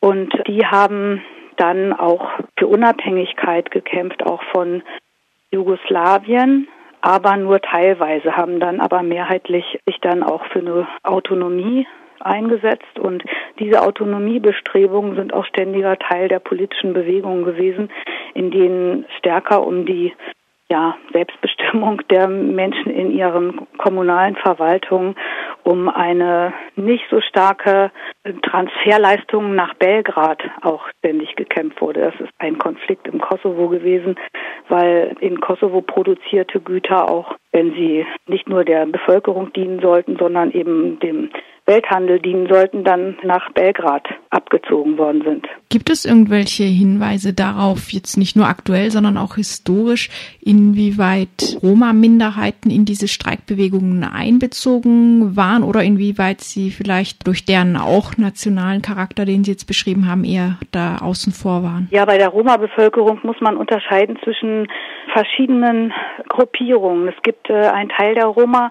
Und 0.00 0.32
die 0.48 0.66
haben 0.66 1.22
dann 1.56 1.92
auch 1.92 2.30
für 2.58 2.66
Unabhängigkeit 2.66 3.70
gekämpft, 3.70 4.24
auch 4.24 4.42
von 4.52 4.82
Jugoslawien 5.50 6.68
aber 7.00 7.36
nur 7.36 7.60
teilweise, 7.60 8.36
haben 8.36 8.60
dann 8.60 8.80
aber 8.80 9.02
mehrheitlich 9.02 9.78
sich 9.86 10.00
dann 10.00 10.22
auch 10.22 10.44
für 10.46 10.60
eine 10.60 10.88
Autonomie 11.02 11.86
eingesetzt 12.20 12.98
und 12.98 13.22
diese 13.60 13.82
Autonomiebestrebungen 13.82 15.14
sind 15.14 15.32
auch 15.32 15.46
ständiger 15.46 15.96
Teil 15.98 16.28
der 16.28 16.40
politischen 16.40 16.92
Bewegungen 16.92 17.44
gewesen, 17.44 17.90
in 18.34 18.50
denen 18.50 19.06
stärker 19.18 19.64
um 19.64 19.86
die 19.86 20.12
ja, 20.70 20.96
Selbstbestimmung 21.12 22.02
der 22.10 22.28
Menschen 22.28 22.92
in 22.92 23.10
ihren 23.10 23.66
kommunalen 23.78 24.36
Verwaltungen, 24.36 25.16
um 25.64 25.88
eine 25.88 26.52
nicht 26.76 27.04
so 27.10 27.20
starke 27.22 27.90
Transferleistung 28.42 29.54
nach 29.54 29.74
Belgrad 29.74 30.42
auch 30.60 30.86
ständig 30.98 31.36
gekämpft 31.36 31.80
wurde. 31.80 32.00
Das 32.00 32.20
ist 32.20 32.32
ein 32.38 32.58
Konflikt 32.58 33.08
im 33.08 33.18
Kosovo 33.18 33.68
gewesen, 33.68 34.16
weil 34.68 35.16
in 35.20 35.40
Kosovo 35.40 35.80
produzierte 35.80 36.60
Güter 36.60 37.10
auch, 37.10 37.34
wenn 37.52 37.72
sie 37.72 38.06
nicht 38.26 38.48
nur 38.48 38.64
der 38.64 38.84
Bevölkerung 38.86 39.52
dienen 39.54 39.80
sollten, 39.80 40.16
sondern 40.18 40.50
eben 40.50 40.98
dem 41.00 41.30
Welthandel 41.68 42.18
dienen 42.18 42.48
sollten, 42.48 42.82
dann 42.82 43.16
nach 43.22 43.52
Belgrad 43.52 44.08
abgezogen 44.30 44.96
worden 44.98 45.22
sind. 45.22 45.46
Gibt 45.68 45.90
es 45.90 46.06
irgendwelche 46.06 46.64
Hinweise 46.64 47.34
darauf, 47.34 47.90
jetzt 47.90 48.16
nicht 48.16 48.36
nur 48.36 48.46
aktuell, 48.46 48.90
sondern 48.90 49.18
auch 49.18 49.36
historisch, 49.36 50.08
inwieweit 50.40 51.58
Roma-Minderheiten 51.62 52.70
in 52.70 52.86
diese 52.86 53.06
Streikbewegungen 53.06 54.02
einbezogen 54.02 55.36
waren 55.36 55.62
oder 55.62 55.82
inwieweit 55.82 56.40
sie 56.40 56.70
vielleicht 56.70 57.26
durch 57.26 57.44
deren 57.44 57.76
auch 57.76 58.16
nationalen 58.16 58.80
Charakter, 58.80 59.26
den 59.26 59.44
Sie 59.44 59.50
jetzt 59.50 59.66
beschrieben 59.66 60.08
haben, 60.10 60.24
eher 60.24 60.56
da 60.72 60.98
außen 60.98 61.32
vor 61.32 61.62
waren? 61.62 61.88
Ja, 61.90 62.06
bei 62.06 62.16
der 62.16 62.30
Roma-Bevölkerung 62.30 63.20
muss 63.22 63.40
man 63.40 63.58
unterscheiden 63.58 64.18
zwischen 64.24 64.68
verschiedenen 65.12 65.92
Gruppierungen. 66.28 67.08
Es 67.08 67.22
gibt 67.22 67.50
äh, 67.50 67.54
einen 67.54 67.90
Teil 67.90 68.14
der 68.14 68.26
Roma, 68.26 68.70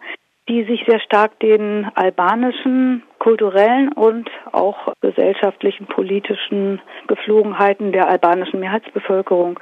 die 0.50 0.63
sich 0.63 0.84
sehr 0.88 1.00
stark 1.00 1.39
den 1.39 1.89
albanischen 1.96 3.04
kulturellen 3.20 3.92
und 3.94 4.30
auch 4.51 4.94
gesellschaftlichen, 5.01 5.88
politischen 5.88 6.82
Geflogenheiten 7.08 7.92
der 7.92 8.08
albanischen 8.08 8.60
Mehrheitsbevölkerung 8.60 9.60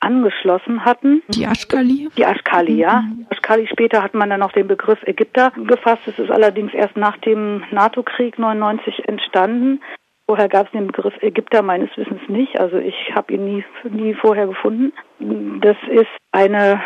angeschlossen 0.00 0.84
hatten. 0.84 1.22
Die 1.28 1.46
Aschkali? 1.46 2.08
Die 2.16 2.24
Aschkali, 2.24 2.74
ja. 2.74 3.00
Mhm. 3.02 3.26
Aschkali 3.30 3.66
später 3.66 4.02
hat 4.02 4.14
man 4.14 4.30
dann 4.30 4.40
noch 4.40 4.52
den 4.52 4.68
Begriff 4.68 5.02
Ägypter 5.04 5.52
gefasst. 5.66 6.02
Es 6.06 6.18
ist 6.18 6.30
allerdings 6.30 6.72
erst 6.72 6.96
nach 6.96 7.16
dem 7.18 7.64
NATO-Krieg 7.70 8.38
99 8.38 9.08
entstanden. 9.08 9.80
Vorher 10.26 10.48
gab 10.48 10.66
es 10.66 10.72
den 10.72 10.86
Begriff 10.88 11.14
Ägypter 11.22 11.62
meines 11.62 11.88
Wissens 11.96 12.20
nicht. 12.28 12.60
Also 12.60 12.76
ich 12.76 12.94
habe 13.14 13.32
ihn 13.32 13.44
nie, 13.44 13.64
nie 13.90 14.14
vorher 14.14 14.46
gefunden. 14.46 14.92
Das 15.18 15.76
ist 15.90 16.10
eine 16.32 16.80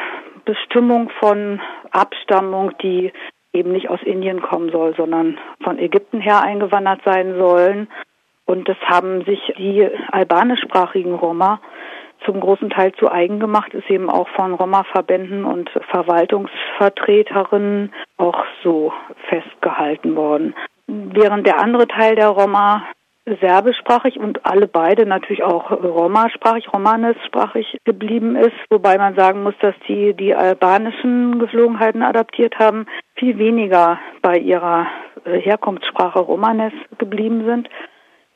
Bestimmung 0.44 1.10
von 1.20 1.60
Abstammung, 1.90 2.72
die 2.82 3.12
eben 3.52 3.72
nicht 3.72 3.90
aus 3.90 4.00
Indien 4.02 4.40
kommen 4.40 4.70
soll, 4.70 4.94
sondern 4.96 5.38
von 5.62 5.78
Ägypten 5.78 6.20
her 6.20 6.40
eingewandert 6.42 7.00
sein 7.04 7.36
sollen. 7.36 7.88
Und 8.46 8.68
das 8.68 8.78
haben 8.84 9.24
sich 9.24 9.40
die 9.58 9.88
albanischsprachigen 10.10 11.14
Roma 11.14 11.60
zum 12.24 12.40
großen 12.40 12.70
Teil 12.70 12.92
zu 12.94 13.10
eigen 13.10 13.40
gemacht, 13.40 13.74
ist 13.74 13.90
eben 13.90 14.08
auch 14.08 14.28
von 14.28 14.54
Roma-Verbänden 14.54 15.44
und 15.44 15.68
Verwaltungsvertreterinnen 15.90 17.92
auch 18.16 18.44
so 18.62 18.92
festgehalten 19.28 20.16
worden. 20.16 20.54
Während 20.86 21.46
der 21.46 21.60
andere 21.60 21.86
Teil 21.88 22.16
der 22.16 22.28
Roma 22.28 22.86
serbischsprachig 23.24 24.18
und 24.18 24.44
alle 24.44 24.66
beide 24.66 25.06
natürlich 25.06 25.42
auch 25.42 25.70
romasprachig, 25.70 26.72
romanischsprachig 26.72 27.78
geblieben 27.84 28.36
ist, 28.36 28.56
wobei 28.70 28.98
man 28.98 29.14
sagen 29.14 29.42
muss, 29.42 29.54
dass 29.60 29.74
die 29.88 30.14
die 30.14 30.34
albanischen 30.34 31.38
Geflogenheiten 31.38 32.02
adaptiert 32.02 32.58
haben, 32.58 32.86
viel 33.14 33.38
weniger 33.38 33.98
bei 34.22 34.38
ihrer 34.38 34.86
äh, 35.24 35.38
Herkunftssprache 35.38 36.18
Romanes 36.18 36.72
geblieben 36.98 37.44
sind, 37.46 37.68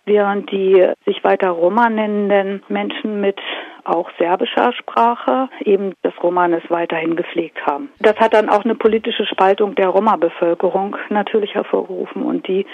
während 0.04 0.52
die 0.52 0.86
sich 1.04 1.24
weiter 1.24 1.50
Roma 1.50 1.90
nennenden 1.90 2.62
Menschen 2.68 3.20
mit 3.20 3.38
auch 3.82 4.10
serbischer 4.18 4.72
Sprache 4.72 5.48
eben 5.64 5.94
das 6.02 6.12
Romanes 6.22 6.62
weiterhin 6.68 7.16
gepflegt 7.16 7.64
haben. 7.66 7.90
Das 8.00 8.16
hat 8.16 8.34
dann 8.34 8.48
auch 8.48 8.64
eine 8.64 8.74
politische 8.74 9.26
Spaltung 9.26 9.74
der 9.74 9.88
Roma-Bevölkerung 9.88 10.96
natürlich 11.08 11.54
hervorgerufen 11.54 12.22
und 12.22 12.46
die 12.46 12.66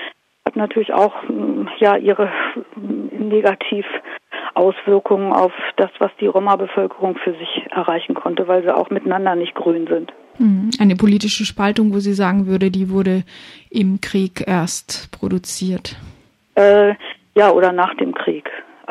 hat 0.52 0.56
natürlich 0.56 0.92
auch 0.92 1.14
ja 1.78 1.97
ihre 1.97 2.28
Negativauswirkungen 2.76 5.32
auf 5.32 5.52
das, 5.76 5.90
was 5.99 6.11
die 6.21 6.26
Roma-Bevölkerung 6.26 7.16
für 7.16 7.32
sich 7.32 7.64
erreichen 7.71 8.12
konnte, 8.14 8.47
weil 8.49 8.62
sie 8.62 8.75
auch 8.75 8.90
miteinander 8.90 9.35
nicht 9.35 9.54
grün 9.54 9.87
sind. 9.87 10.12
Hm, 10.37 10.68
eine 10.78 10.97
politische 10.97 11.47
Spaltung, 11.47 11.94
wo 11.94 12.00
sie 12.00 12.12
sagen 12.12 12.47
würde, 12.47 12.71
die 12.71 12.90
wurde 12.90 13.23
im 13.71 14.00
Krieg 14.00 14.44
erst 14.47 15.11
produziert. 15.18 15.97
Äh, 16.54 16.94
ja, 17.35 17.50
oder 17.50 17.73
nach 17.73 17.97
dem 17.97 18.14
Krieg. 18.14 18.21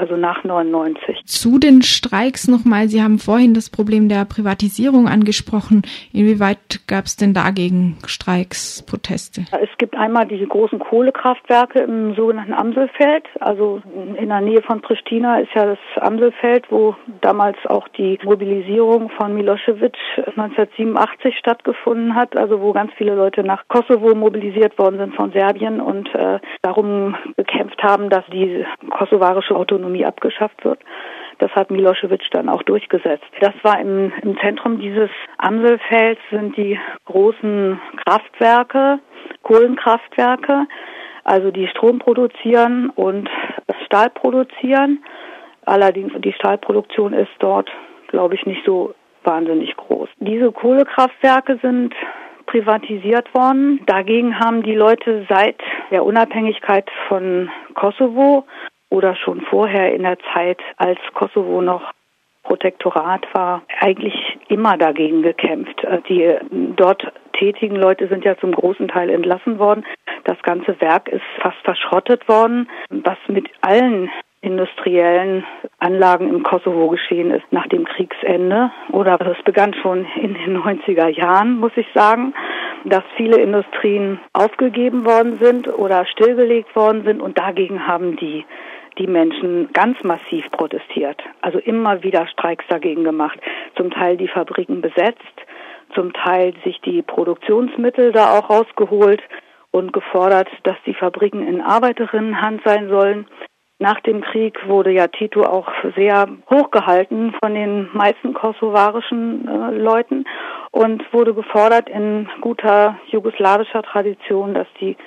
Also 0.01 0.17
nach 0.17 0.43
99. 0.43 1.25
Zu 1.25 1.59
den 1.59 1.83
Streiks 1.83 2.47
nochmal, 2.47 2.87
Sie 2.87 3.03
haben 3.03 3.19
vorhin 3.19 3.53
das 3.53 3.69
Problem 3.69 4.09
der 4.09 4.25
Privatisierung 4.25 5.07
angesprochen. 5.07 5.83
Inwieweit 6.11 6.87
gab 6.87 7.05
es 7.05 7.17
denn 7.17 7.35
dagegen 7.35 7.97
Streiks, 8.07 8.83
Proteste? 8.89 9.45
Es 9.51 9.69
gibt 9.77 9.95
einmal 9.95 10.25
diese 10.25 10.47
großen 10.47 10.79
Kohlekraftwerke 10.79 11.81
im 11.81 12.15
sogenannten 12.15 12.53
Amselfeld. 12.53 13.25
Also 13.39 13.83
in 14.17 14.29
der 14.29 14.41
Nähe 14.41 14.63
von 14.63 14.81
Pristina 14.81 15.39
ist 15.39 15.51
ja 15.53 15.67
das 15.67 15.79
Amselfeld, 15.97 16.65
wo 16.71 16.95
damals 17.21 17.57
auch 17.67 17.87
die 17.89 18.17
Mobilisierung 18.23 19.11
von 19.11 19.35
Milosevic 19.35 19.95
1987 20.17 21.37
stattgefunden 21.37 22.15
hat. 22.15 22.35
Also 22.35 22.59
wo 22.59 22.73
ganz 22.73 22.91
viele 22.97 23.13
Leute 23.13 23.43
nach 23.43 23.67
Kosovo 23.67 24.15
mobilisiert 24.15 24.79
worden 24.79 24.97
sind 24.97 25.13
von 25.13 25.31
Serbien 25.31 25.79
und 25.79 26.07
äh, 26.15 26.39
darum 26.63 27.15
gekämpft 27.37 27.83
haben, 27.83 28.09
dass 28.09 28.25
die 28.33 28.65
kosovarische 28.89 29.55
Autonomie 29.55 29.90
abgeschafft 30.05 30.63
wird. 30.63 30.79
Das 31.39 31.51
hat 31.51 31.71
Milosevic 31.71 32.21
dann 32.31 32.49
auch 32.49 32.63
durchgesetzt. 32.63 33.25
Das 33.39 33.53
war 33.63 33.79
im, 33.79 34.11
im 34.21 34.37
Zentrum 34.39 34.79
dieses 34.79 35.09
Amselfelds 35.37 36.21
sind 36.29 36.55
die 36.55 36.79
großen 37.05 37.81
Kraftwerke, 38.05 38.99
Kohlenkraftwerke, 39.41 40.67
also 41.23 41.51
die 41.51 41.67
Strom 41.67 41.99
produzieren 41.99 42.91
und 42.91 43.29
Stahl 43.85 44.09
produzieren. 44.09 45.03
Allerdings 45.65 46.13
die 46.19 46.33
Stahlproduktion 46.33 47.13
ist 47.13 47.31
dort, 47.39 47.69
glaube 48.07 48.35
ich, 48.35 48.45
nicht 48.45 48.63
so 48.65 48.93
wahnsinnig 49.23 49.75
groß. 49.77 50.09
Diese 50.19 50.51
Kohlekraftwerke 50.51 51.59
sind 51.61 51.93
privatisiert 52.45 53.33
worden. 53.33 53.79
Dagegen 53.85 54.39
haben 54.39 54.63
die 54.63 54.75
Leute 54.75 55.25
seit 55.29 55.57
der 55.91 56.03
Unabhängigkeit 56.03 56.89
von 57.07 57.49
Kosovo 57.75 58.45
oder 58.91 59.15
schon 59.15 59.41
vorher 59.41 59.93
in 59.95 60.03
der 60.03 60.17
Zeit, 60.33 60.59
als 60.77 60.99
Kosovo 61.15 61.61
noch 61.61 61.81
Protektorat 62.43 63.25
war, 63.33 63.61
eigentlich 63.79 64.37
immer 64.47 64.77
dagegen 64.77 65.21
gekämpft. 65.21 65.83
Äh, 65.83 66.01
die 66.09 66.35
dort 66.75 67.11
tätigen 67.33 67.75
Leute 67.75 68.07
sind 68.07 68.25
ja 68.25 68.37
zum 68.37 68.51
großen 68.51 68.87
Teil 68.87 69.09
entlassen 69.09 69.57
worden. 69.57 69.85
Das 70.25 70.41
ganze 70.43 70.79
Werk 70.81 71.07
ist 71.07 71.23
fast 71.39 71.57
verschrottet 71.63 72.27
worden, 72.27 72.69
was 72.89 73.17
mit 73.27 73.47
allen 73.61 74.09
industriellen 74.41 75.45
Anlagen 75.79 76.29
im 76.29 76.41
Kosovo 76.43 76.89
geschehen 76.89 77.31
ist 77.31 77.45
nach 77.51 77.67
dem 77.67 77.85
Kriegsende. 77.85 78.71
Oder 78.91 79.19
es 79.21 79.43
begann 79.43 79.73
schon 79.75 80.05
in 80.15 80.33
den 80.33 80.57
90er 80.57 81.07
Jahren, 81.09 81.59
muss 81.59 81.73
ich 81.75 81.87
sagen, 81.93 82.33
dass 82.85 83.03
viele 83.15 83.39
Industrien 83.39 84.19
aufgegeben 84.33 85.05
worden 85.05 85.37
sind 85.39 85.67
oder 85.67 86.05
stillgelegt 86.07 86.75
worden 86.75 87.03
sind 87.03 87.21
und 87.21 87.37
dagegen 87.37 87.85
haben 87.85 88.15
die 88.17 88.43
die 88.97 89.07
Menschen 89.07 89.71
ganz 89.73 90.01
massiv 90.03 90.49
protestiert, 90.51 91.21
also 91.41 91.59
immer 91.59 92.03
wieder 92.03 92.27
Streiks 92.27 92.65
dagegen 92.67 93.03
gemacht, 93.03 93.39
zum 93.75 93.91
Teil 93.91 94.17
die 94.17 94.27
Fabriken 94.27 94.81
besetzt, 94.81 95.21
zum 95.95 96.13
Teil 96.13 96.53
sich 96.63 96.79
die 96.81 97.01
Produktionsmittel 97.01 98.11
da 98.11 98.37
auch 98.37 98.49
rausgeholt 98.49 99.21
und 99.71 99.93
gefordert, 99.93 100.49
dass 100.63 100.77
die 100.85 100.93
Fabriken 100.93 101.47
in 101.47 101.61
Arbeiterinnenhand 101.61 102.61
sein 102.65 102.89
sollen. 102.89 103.27
Nach 103.79 103.99
dem 104.01 104.21
Krieg 104.21 104.67
wurde 104.67 104.91
ja 104.91 105.07
Tito 105.07 105.41
auch 105.41 105.67
sehr 105.95 106.27
hochgehalten 106.49 107.33
von 107.41 107.55
den 107.55 107.89
meisten 107.93 108.33
kosovarischen 108.33 109.47
äh, 109.47 109.75
Leuten 109.75 110.25
und 110.69 111.01
wurde 111.11 111.33
gefordert 111.33 111.89
in 111.89 112.29
guter 112.41 112.99
jugoslawischer 113.07 113.81
Tradition, 113.81 114.53
dass 114.53 114.67
die 114.79 114.97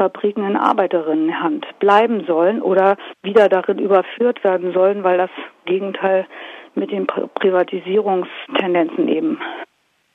Fabriken 0.00 0.46
in 0.46 0.56
Arbeiterinnenhand 0.56 1.66
bleiben 1.78 2.24
sollen 2.26 2.62
oder 2.62 2.96
wieder 3.22 3.50
darin 3.50 3.78
überführt 3.78 4.42
werden 4.42 4.72
sollen, 4.72 5.04
weil 5.04 5.18
das 5.18 5.28
Gegenteil 5.66 6.26
mit 6.74 6.90
den 6.90 7.06
Privatisierungstendenzen 7.06 9.08
eben 9.08 9.38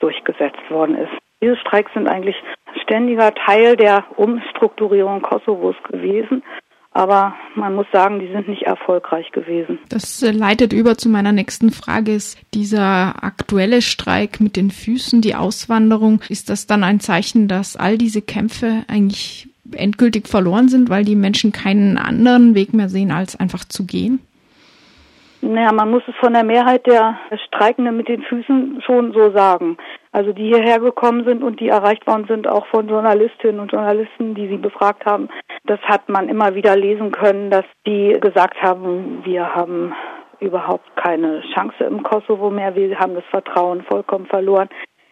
durchgesetzt 0.00 0.68
worden 0.70 0.96
ist. 0.96 1.12
Diese 1.40 1.56
Streiks 1.58 1.92
sind 1.94 2.08
eigentlich 2.08 2.34
ständiger 2.82 3.32
Teil 3.32 3.76
der 3.76 4.04
Umstrukturierung 4.16 5.22
Kosovos 5.22 5.76
gewesen. 5.88 6.42
Aber 6.90 7.36
man 7.54 7.74
muss 7.74 7.86
sagen, 7.92 8.18
die 8.18 8.32
sind 8.32 8.48
nicht 8.48 8.62
erfolgreich 8.62 9.30
gewesen. 9.30 9.78
Das 9.90 10.22
äh, 10.22 10.30
leitet 10.30 10.72
über 10.72 10.96
zu 10.96 11.10
meiner 11.10 11.30
nächsten 11.30 11.70
Frage. 11.70 12.12
Ist 12.12 12.38
dieser 12.54 13.22
aktuelle 13.22 13.82
Streik 13.82 14.40
mit 14.40 14.56
den 14.56 14.70
Füßen, 14.70 15.20
die 15.20 15.34
Auswanderung, 15.34 16.22
ist 16.30 16.48
das 16.48 16.66
dann 16.66 16.82
ein 16.82 16.98
Zeichen, 16.98 17.48
dass 17.48 17.76
all 17.76 17.98
diese 17.98 18.22
Kämpfe 18.22 18.84
eigentlich 18.88 19.50
endgültig 19.76 20.28
verloren 20.28 20.68
sind, 20.68 20.90
weil 20.90 21.04
die 21.04 21.16
Menschen 21.16 21.52
keinen 21.52 21.98
anderen 21.98 22.54
Weg 22.54 22.74
mehr 22.74 22.88
sehen, 22.88 23.10
als 23.10 23.38
einfach 23.38 23.64
zu 23.64 23.86
gehen? 23.86 24.20
Naja, 25.42 25.70
man 25.72 25.90
muss 25.90 26.02
es 26.08 26.14
von 26.16 26.32
der 26.32 26.44
Mehrheit 26.44 26.86
der 26.86 27.18
Streikenden 27.46 27.96
mit 27.96 28.08
den 28.08 28.22
Füßen 28.22 28.82
schon 28.84 29.12
so 29.12 29.30
sagen. 29.30 29.76
Also 30.10 30.32
die 30.32 30.46
hierher 30.46 30.80
gekommen 30.80 31.24
sind 31.24 31.42
und 31.42 31.60
die 31.60 31.68
erreicht 31.68 32.06
worden 32.06 32.24
sind, 32.26 32.48
auch 32.48 32.66
von 32.66 32.88
Journalistinnen 32.88 33.60
und 33.60 33.70
Journalisten, 33.70 34.34
die 34.34 34.48
sie 34.48 34.56
befragt 34.56 35.04
haben. 35.04 35.28
Das 35.64 35.78
hat 35.82 36.08
man 36.08 36.28
immer 36.28 36.54
wieder 36.54 36.74
lesen 36.74 37.12
können, 37.12 37.50
dass 37.50 37.66
die 37.86 38.16
gesagt 38.20 38.60
haben, 38.62 39.20
wir 39.24 39.54
haben 39.54 39.94
überhaupt 40.40 40.96
keine 40.96 41.42
Chance 41.54 41.84
im 41.84 42.02
Kosovo 42.02 42.50
mehr, 42.50 42.74
wir 42.74 42.98
haben 42.98 43.14
das 43.14 43.24
Vertrauen 43.30 43.82
vollkommen 43.82 44.26
verloren 44.26 44.68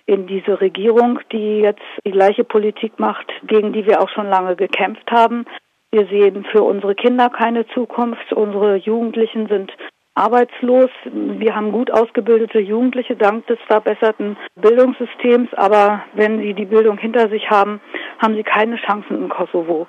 in 0.06 0.26
diese 0.26 0.60
Regierung, 0.60 1.20
die 1.32 1.60
jetzt 1.60 1.82
die 2.06 2.12
gleiche 2.12 2.44
Politik 2.44 2.98
macht, 2.98 3.26
gegen 3.46 3.72
die 3.72 3.86
wir 3.86 4.00
auch 4.00 4.08
schon 4.10 4.28
lange 4.28 4.56
gekämpft 4.56 5.10
haben. 5.10 5.46
Wir 5.90 6.06
sehen 6.06 6.44
für 6.50 6.62
unsere 6.62 6.94
Kinder 6.94 7.30
keine 7.30 7.66
Zukunft. 7.68 8.32
Unsere 8.32 8.76
Jugendlichen 8.76 9.46
sind 9.48 9.72
arbeitslos. 10.14 10.90
Wir 11.04 11.54
haben 11.54 11.72
gut 11.72 11.90
ausgebildete 11.90 12.60
Jugendliche 12.60 13.16
dank 13.16 13.46
des 13.46 13.58
verbesserten 13.66 14.36
Bildungssystems, 14.56 15.52
aber 15.54 16.04
wenn 16.14 16.40
sie 16.40 16.54
die 16.54 16.66
Bildung 16.66 16.98
hinter 16.98 17.28
sich 17.28 17.48
haben, 17.50 17.80
haben 18.18 18.34
sie 18.34 18.44
keine 18.44 18.76
Chancen 18.76 19.16
im 19.16 19.28
Kosovo. 19.28 19.86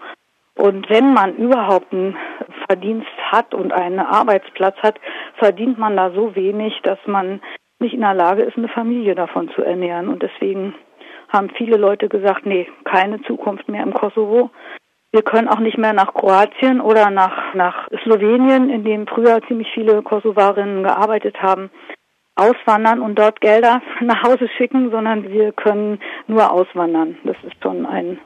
Und 0.58 0.90
wenn 0.90 1.14
man 1.14 1.36
überhaupt 1.36 1.92
einen 1.92 2.16
Verdienst 2.68 3.12
hat 3.32 3.54
und 3.54 3.74
einen 3.74 4.00
Arbeitsplatz 4.00 4.78
hat, 4.78 5.00
verdient 5.38 5.78
man 5.78 5.98
da 5.98 6.12
so 6.12 6.36
wenig, 6.36 6.80
dass 6.84 7.00
man 7.06 7.42
nicht 7.80 7.94
in 7.94 8.02
der 8.02 8.14
Lage 8.14 8.44
ist, 8.44 8.58
eine 8.58 8.68
Familie 8.70 9.16
davon 9.16 9.50
zu 9.56 9.62
ernähren. 9.62 10.08
Und 10.08 10.24
deswegen 10.24 10.76
haben 11.30 11.50
viele 11.58 11.78
Leute 11.78 12.10
gesagt, 12.10 12.46
nee, 12.46 12.68
keine 12.84 13.22
Zukunft 13.24 13.68
mehr 13.68 13.84
im 13.84 13.94
Kosovo. 13.94 14.50
Wir 15.12 15.22
können 15.22 15.48
auch 15.48 15.60
nicht 15.60 15.78
mehr 15.78 15.94
nach 15.94 16.14
Kroatien 16.14 16.82
oder 16.82 17.10
nach, 17.10 17.54
nach 17.54 17.88
Slowenien, 18.04 18.70
in 18.70 18.84
dem 18.84 19.08
früher 19.08 19.42
ziemlich 19.48 19.70
viele 19.74 20.02
Kosovarinnen 20.02 20.84
gearbeitet 20.84 21.42
haben, 21.42 21.70
auswandern 22.36 23.00
und 23.00 23.18
dort 23.18 23.40
Gelder 23.40 23.82
nach 24.02 24.24
Hause 24.24 24.50
schicken, 24.58 24.92
sondern 24.92 25.30
wir 25.30 25.52
können 25.54 26.00
nur 26.28 26.52
auswandern. 26.52 27.18
Das 27.24 27.38
ist 27.44 27.62
schon 27.62 27.86
ein 27.86 28.20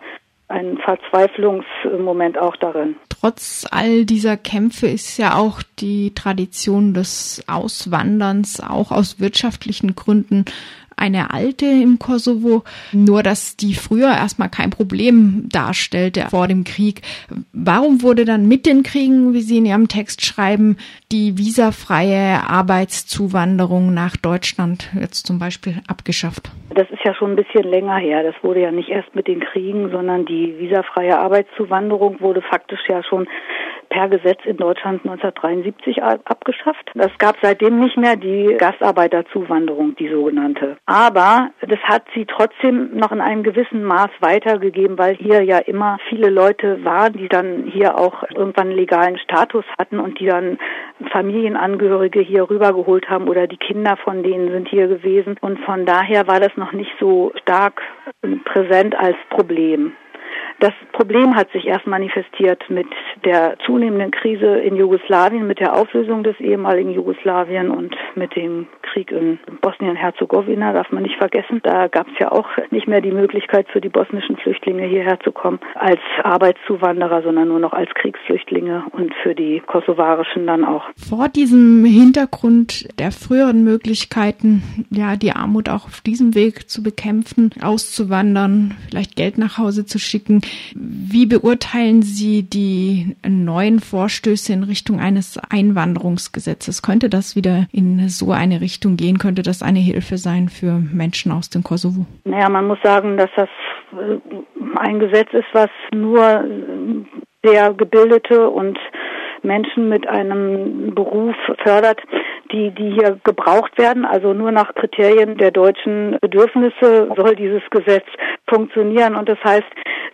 ein 0.50 0.78
Verzweiflungsmoment 0.80 2.38
auch 2.38 2.56
darin. 2.58 2.96
Trotz 3.10 3.68
all 3.70 4.06
dieser 4.06 4.38
Kämpfe 4.38 4.88
ist 4.88 5.18
ja 5.18 5.36
auch 5.36 5.62
die 5.80 6.14
Tradition 6.14 6.94
des 6.94 7.44
Auswanderns 7.48 8.60
auch 8.62 8.92
aus 8.92 9.20
wirtschaftlichen 9.20 9.96
Gründen 9.96 10.46
eine 11.00 11.34
alte 11.34 11.66
im 11.66 12.00
Kosovo, 12.00 12.64
nur 12.92 13.24
dass 13.24 13.56
die 13.56 13.74
früher 13.74 14.10
erstmal 14.10 14.50
kein 14.50 14.70
Problem 14.70 15.48
darstellte 15.52 16.28
vor 16.30 16.48
dem 16.48 16.64
Krieg. 16.64 17.02
Warum 17.54 18.02
wurde 18.02 18.26
dann 18.26 18.48
mit 18.48 18.66
den 18.66 18.84
Kriegen, 18.84 19.34
wie 19.34 19.42
Sie 19.42 19.58
in 19.58 19.66
Ihrem 19.66 19.88
Text 19.88 20.26
schreiben, 20.26 20.78
die 21.12 21.38
visafreie 21.38 22.48
Arbeitszuwanderung 22.48 23.94
nach 23.94 24.16
Deutschland 24.18 24.90
jetzt 25.00 25.26
zum 25.26 25.40
Beispiel 25.40 25.76
abgeschafft? 25.88 26.52
Das 26.76 26.90
ist 26.92 27.04
ja 27.04 27.14
schon 27.16 27.32
ein 27.32 27.36
bisschen 27.36 27.64
länger 27.64 27.98
her. 27.98 28.24
Das 28.24 28.36
wurde 28.44 28.62
ja 28.62 28.72
nicht 28.72 28.90
erst 28.90 29.16
mit 29.16 29.28
den 29.28 29.40
Kriegen, 29.40 29.90
sondern 29.92 30.26
die 30.26 30.56
visafreie 30.60 31.18
Arbeitszuwanderung 31.18 32.22
wurde 32.22 32.42
faktisch 32.42 32.82
ja 32.88 33.04
schon 33.04 33.28
per 33.90 34.08
Gesetz 34.10 34.40
in 34.46 34.58
Deutschland 34.58 35.02
1973 35.06 36.04
abgeschafft. 36.04 36.92
Es 36.96 37.18
gab 37.18 37.36
seitdem 37.42 37.80
nicht 37.80 37.98
mehr 37.98 38.16
die 38.16 38.56
Gastarbeiterzuwanderung, 38.58 39.96
die 39.96 40.10
sogenannte. 40.10 40.78
Aber 40.86 41.50
das 41.62 41.80
hat 41.84 42.04
sie 42.14 42.26
trotzdem 42.26 42.96
noch 42.96 43.12
in 43.12 43.22
einem 43.22 43.44
gewissen 43.44 43.84
Maß 43.84 44.10
weitergegeben, 44.20 44.98
weil 44.98 45.16
hier 45.16 45.44
ja 45.44 45.58
immer 45.60 45.98
viele 46.10 46.30
Leute 46.30 46.84
waren, 46.84 47.14
die 47.14 47.28
dann 47.28 47.66
hier 47.66 47.98
auch 47.98 48.24
irgendwann 48.36 48.72
legalen 48.72 49.18
Status 49.18 49.66
hatten 49.78 50.00
und 50.00 50.20
die 50.20 50.28
dann 50.28 50.58
Familienangehörige 51.12 52.22
hier 52.22 52.50
rübergeholt 52.50 53.10
haben 53.10 53.28
oder 53.28 53.48
die 53.48 53.58
Kinder 53.58 53.98
von 53.98 54.24
denen 54.24 54.50
sind 54.52 54.68
hier 54.68 54.88
gewesen. 54.88 55.36
Und 55.42 55.60
von 55.62 55.86
daher 55.86 56.28
war 56.28 56.40
das 56.40 56.56
noch 56.56 56.72
nicht 56.72 56.92
so 57.00 57.32
stark 57.42 57.82
präsent 58.46 58.96
als 58.96 59.18
Problem. 59.30 59.94
Das 60.60 60.74
Problem 60.92 61.36
hat 61.36 61.50
sich 61.52 61.68
erst 61.68 61.88
manifestiert 61.88 62.70
mit 62.70 62.88
der 63.24 63.56
zunehmenden 63.66 64.12
Krise 64.12 64.60
in 64.60 64.76
Jugoslawien, 64.76 65.48
mit 65.48 65.60
der 65.62 65.74
Auflösung 65.74 66.24
des 66.24 66.38
ehemaligen 66.42 66.92
Jugoslawien 66.92 67.72
und 67.72 67.96
mit 68.16 68.36
dem 68.36 68.68
Krieg 68.82 69.12
in 69.12 69.40
Bosnien-Herzegowina, 69.62 70.74
darf 70.74 70.92
man 70.92 71.04
nicht 71.04 71.16
vergessen. 71.16 71.62
Da 71.64 71.88
gab 71.88 72.08
es 72.08 72.20
ja 72.20 72.32
auch 72.34 72.48
nicht 72.72 72.88
mehr 72.88 73.00
die 73.00 73.12
Möglichkeit 73.12 73.68
für 73.70 73.80
die 73.80 73.88
bosnischen 73.88 74.36
Flüchtlinge 74.38 74.86
hierher 74.86 75.20
zu 75.22 75.32
kommen 75.32 75.60
als 75.76 76.02
Arbeitszuwanderer, 76.24 77.22
sondern 77.24 77.48
nur 77.48 77.60
noch 77.60 77.72
als 77.72 77.90
Kriegsflüchtlinge 77.94 78.84
und 78.92 79.14
für 79.24 79.36
die 79.36 79.62
kosovarischen 79.66 80.46
dann 80.46 80.66
auch. 80.66 80.84
Vor 80.98 81.30
diesem 81.30 81.86
Hintergrund 81.86 83.00
der 83.00 83.12
früheren 83.12 83.64
Möglichkeiten, 83.64 84.64
ja, 84.90 85.16
die 85.16 85.32
Armut 85.32 85.70
auch 85.70 85.86
auf 85.86 86.02
diesem 86.02 86.36
Weg 86.36 86.70
zu 86.70 86.84
bekämpfen, 86.84 87.52
auszuwandern, 87.62 88.76
vielleicht 88.90 89.16
Geld 89.16 89.38
nach 89.38 89.58
Hause 89.58 89.86
zu 89.86 90.00
schicken, 90.00 90.42
wie 90.76 91.26
beurteilen 91.26 92.02
Sie 92.02 92.44
die 92.44 93.16
neuen 93.28 93.80
Vorstöße 93.80 94.54
in 94.54 94.64
Richtung 94.64 95.00
eines 95.00 95.40
Einwanderungsgesetzes? 95.50 96.82
Könnte 96.82 97.10
das 97.10 97.36
wieder 97.36 97.68
in 97.72 98.10
so 98.10 98.32
eine 98.32 98.62
Richtung 98.62 98.98
gehen? 98.98 99.18
Könnte 99.18 99.42
das 99.42 99.62
eine 99.62 99.80
Hilfe 99.80 100.18
sein 100.18 100.50
für 100.50 100.82
Menschen 100.94 101.32
aus 101.32 101.50
dem 101.50 101.64
Kosovo? 101.64 102.06
Naja, 102.26 102.50
man 102.50 102.68
muss 102.68 102.80
sagen, 102.84 103.18
dass 103.18 103.30
das 103.36 103.50
äh, 103.94 104.78
ein 104.78 105.00
Gesetz 105.00 105.30
ist, 105.34 105.48
was 105.54 105.70
nur 105.94 106.44
sehr 107.44 107.74
gebildete 107.74 108.50
und 108.50 108.78
Menschen 109.44 109.90
mit 109.90 110.08
einem 110.08 110.94
Beruf 110.94 111.36
fördert, 111.64 112.02
die, 112.52 112.72
die 112.72 112.92
hier 112.92 113.20
gebraucht 113.24 113.78
werden. 113.78 114.06
Also 114.06 114.34
nur 114.34 114.52
nach 114.52 114.74
Kriterien 114.76 115.38
der 115.38 115.52
deutschen 115.52 116.18
Bedürfnisse 116.22 117.10
soll 117.16 117.36
dieses 117.36 117.62
Gesetz 117.70 118.06
funktionieren. 118.48 119.16
Und 119.16 119.30
das 119.30 119.38
heißt, 119.44 119.68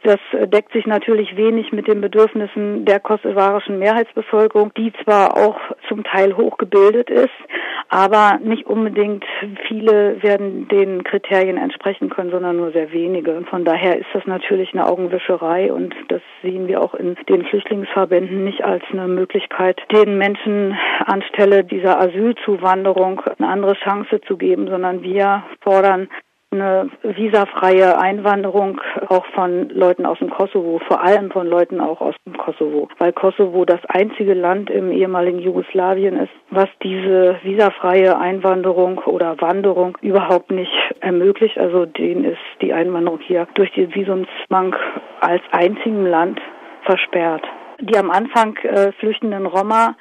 das 0.05 0.19
deckt 0.49 0.71
sich 0.73 0.85
natürlich 0.85 1.35
wenig 1.35 1.71
mit 1.71 1.87
den 1.87 1.99
Bedürfnissen 1.99 2.85
der 2.85 2.99
kosovarischen 2.99 3.79
Mehrheitsbevölkerung, 3.79 4.71
die 4.75 4.93
zwar 5.03 5.35
auch 5.35 5.57
zum 5.87 6.03
Teil 6.03 6.37
hochgebildet 6.37 7.09
ist, 7.09 7.33
aber 7.89 8.39
nicht 8.43 8.65
unbedingt 8.67 9.25
viele 9.67 10.21
werden 10.21 10.67
den 10.67 11.03
Kriterien 11.03 11.57
entsprechen 11.57 12.09
können, 12.09 12.31
sondern 12.31 12.57
nur 12.57 12.71
sehr 12.71 12.91
wenige. 12.91 13.43
Von 13.49 13.65
daher 13.65 13.97
ist 13.97 14.07
das 14.13 14.25
natürlich 14.25 14.73
eine 14.73 14.87
Augenwischerei 14.87 15.71
und 15.71 15.95
das 16.09 16.21
sehen 16.41 16.67
wir 16.67 16.81
auch 16.81 16.93
in 16.93 17.15
den 17.27 17.45
Flüchtlingsverbänden 17.45 18.43
nicht 18.43 18.63
als 18.63 18.83
eine 18.91 19.07
Möglichkeit, 19.07 19.81
den 19.91 20.17
Menschen 20.17 20.77
anstelle 21.05 21.63
dieser 21.63 21.99
Asylzuwanderung 21.99 23.21
eine 23.39 23.47
andere 23.47 23.73
Chance 23.73 24.21
zu 24.27 24.37
geben, 24.37 24.67
sondern 24.67 25.01
wir 25.03 25.43
fordern 25.61 26.09
eine 26.51 26.89
visafreie 27.03 27.97
Einwanderung 27.99 28.79
auch 29.07 29.25
von 29.33 29.69
Leuten 29.69 30.05
aus 30.05 30.19
dem 30.19 30.29
Kosovo, 30.29 30.79
vor 30.87 31.01
allem 31.01 31.31
von 31.31 31.47
Leuten 31.47 31.81
auch 31.81 32.01
aus 32.01 32.15
dem 32.25 32.37
Kosovo, 32.37 32.87
weil 32.97 33.13
Kosovo 33.13 33.65
das 33.65 33.83
einzige 33.87 34.33
Land 34.33 34.69
im 34.69 34.91
ehemaligen 34.91 35.39
Jugoslawien 35.39 36.17
ist, 36.17 36.31
was 36.49 36.69
diese 36.81 37.37
visafreie 37.43 38.17
Einwanderung 38.17 38.99
oder 38.99 39.39
Wanderung 39.41 39.97
überhaupt 40.01 40.51
nicht 40.51 40.71
ermöglicht. 41.01 41.57
Also 41.57 41.85
denen 41.85 42.23
ist 42.23 42.39
die 42.61 42.73
Einwanderung 42.73 43.19
hier 43.19 43.47
durch 43.55 43.71
den 43.73 43.93
Visumszwang 43.93 44.75
als 45.19 45.41
einzigem 45.51 46.05
Land 46.05 46.39
versperrt. 46.83 47.43
Die 47.81 47.97
am 47.97 48.09
Anfang 48.09 48.55
äh, 48.57 48.93
flüchtenden 48.93 49.45
Roma, 49.45 49.97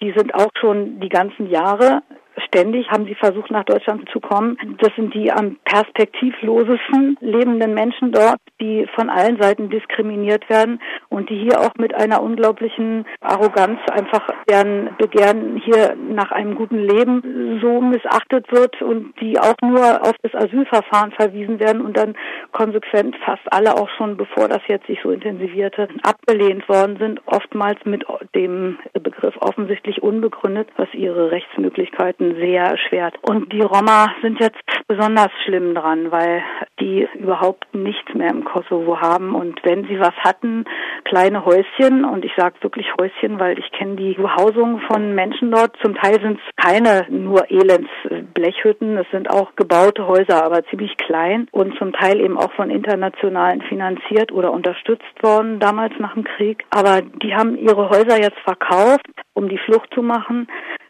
die 0.00 0.12
sind 0.12 0.34
auch 0.34 0.50
schon 0.58 1.00
die 1.00 1.08
ganzen 1.08 1.50
Jahre 1.50 2.02
ständig 2.44 2.90
haben 2.90 3.06
sie 3.06 3.14
versucht, 3.14 3.50
nach 3.50 3.64
Deutschland 3.64 4.08
zu 4.10 4.20
kommen. 4.20 4.56
Das 4.80 4.94
sind 4.96 5.14
die 5.14 5.30
am 5.32 5.56
perspektivlosesten 5.64 7.16
lebenden 7.20 7.74
Menschen 7.74 8.12
dort, 8.12 8.38
die 8.60 8.86
von 8.94 9.10
allen 9.10 9.40
Seiten 9.40 9.70
diskriminiert 9.70 10.48
werden 10.48 10.80
und 11.08 11.30
die 11.30 11.38
hier 11.38 11.60
auch 11.60 11.74
mit 11.78 11.94
einer 11.94 12.22
unglaublichen 12.22 13.06
Arroganz 13.20 13.80
einfach 13.90 14.26
deren 14.48 14.96
Begehren 14.98 15.60
hier 15.64 15.96
nach 15.96 16.32
einem 16.32 16.54
guten 16.54 16.78
Leben 16.78 17.58
so 17.62 17.80
missachtet 17.80 18.50
wird 18.52 18.80
und 18.82 19.14
die 19.20 19.38
auch 19.38 19.56
nur 19.62 20.02
auf 20.02 20.14
das 20.22 20.34
Asylverfahren 20.34 21.12
verwiesen 21.12 21.60
werden 21.60 21.80
und 21.80 21.96
dann 21.96 22.14
konsequent 22.52 23.16
fast 23.24 23.42
alle 23.52 23.74
auch 23.74 23.88
schon, 23.96 24.16
bevor 24.16 24.48
das 24.48 24.62
jetzt 24.68 24.86
sich 24.86 24.98
so 25.02 25.10
intensivierte, 25.10 25.88
abgelehnt 26.02 26.68
worden 26.68 26.96
sind, 26.98 27.20
oftmals 27.26 27.78
mit 27.84 28.04
dem 28.34 28.78
Begriff 28.92 29.36
offensichtlich 29.40 30.02
unbegründet, 30.02 30.68
was 30.76 30.88
ihre 30.92 31.30
Rechtsmöglichkeiten 31.30 32.27
sehr 32.36 32.64
erschwert. 32.64 33.14
Und 33.22 33.52
die 33.52 33.60
Roma 33.60 34.14
sind 34.22 34.40
jetzt 34.40 34.60
besonders 34.86 35.30
schlimm 35.44 35.74
dran, 35.74 36.10
weil 36.10 36.42
die 36.80 37.06
überhaupt 37.14 37.66
nichts 37.74 38.12
mehr 38.14 38.30
im 38.30 38.44
Kosovo 38.44 39.00
haben. 39.00 39.34
Und 39.34 39.60
wenn 39.64 39.86
sie 39.86 40.00
was 40.00 40.14
hatten, 40.16 40.64
kleine 41.04 41.44
Häuschen, 41.44 42.04
und 42.04 42.24
ich 42.24 42.32
sage 42.36 42.56
wirklich 42.62 42.86
Häuschen, 42.98 43.38
weil 43.38 43.58
ich 43.58 43.70
kenne 43.72 43.96
die 43.96 44.14
Behausung 44.14 44.80
von 44.80 45.14
Menschen 45.14 45.50
dort. 45.50 45.76
Zum 45.82 45.94
Teil 45.94 46.20
sind 46.20 46.38
es 46.38 46.64
keine 46.64 47.06
nur 47.10 47.50
Elendsblechhütten, 47.50 48.96
es 48.96 49.10
sind 49.10 49.30
auch 49.30 49.54
gebaute 49.56 50.06
Häuser, 50.06 50.44
aber 50.44 50.64
ziemlich 50.64 50.96
klein 50.96 51.48
und 51.52 51.76
zum 51.78 51.92
Teil 51.92 52.20
eben 52.20 52.38
auch 52.38 52.52
von 52.52 52.70
Internationalen 52.70 53.62
finanziert 53.62 54.32
oder 54.32 54.52
unterstützt 54.52 55.22
worden, 55.22 55.60
damals 55.60 55.92
nach 55.98 56.14
dem 56.14 56.24
Krieg. 56.24 56.64
Aber 56.70 57.02
die 57.02 57.34
haben 57.34 57.56
ihre 57.56 57.90
Häuser 57.90 58.20
jetzt 58.20 58.38
verkauft, 58.44 59.06
um 59.34 59.48
die 59.48 59.58
Flucht 59.58 59.92
zu 59.94 60.02
machen, 60.02 60.48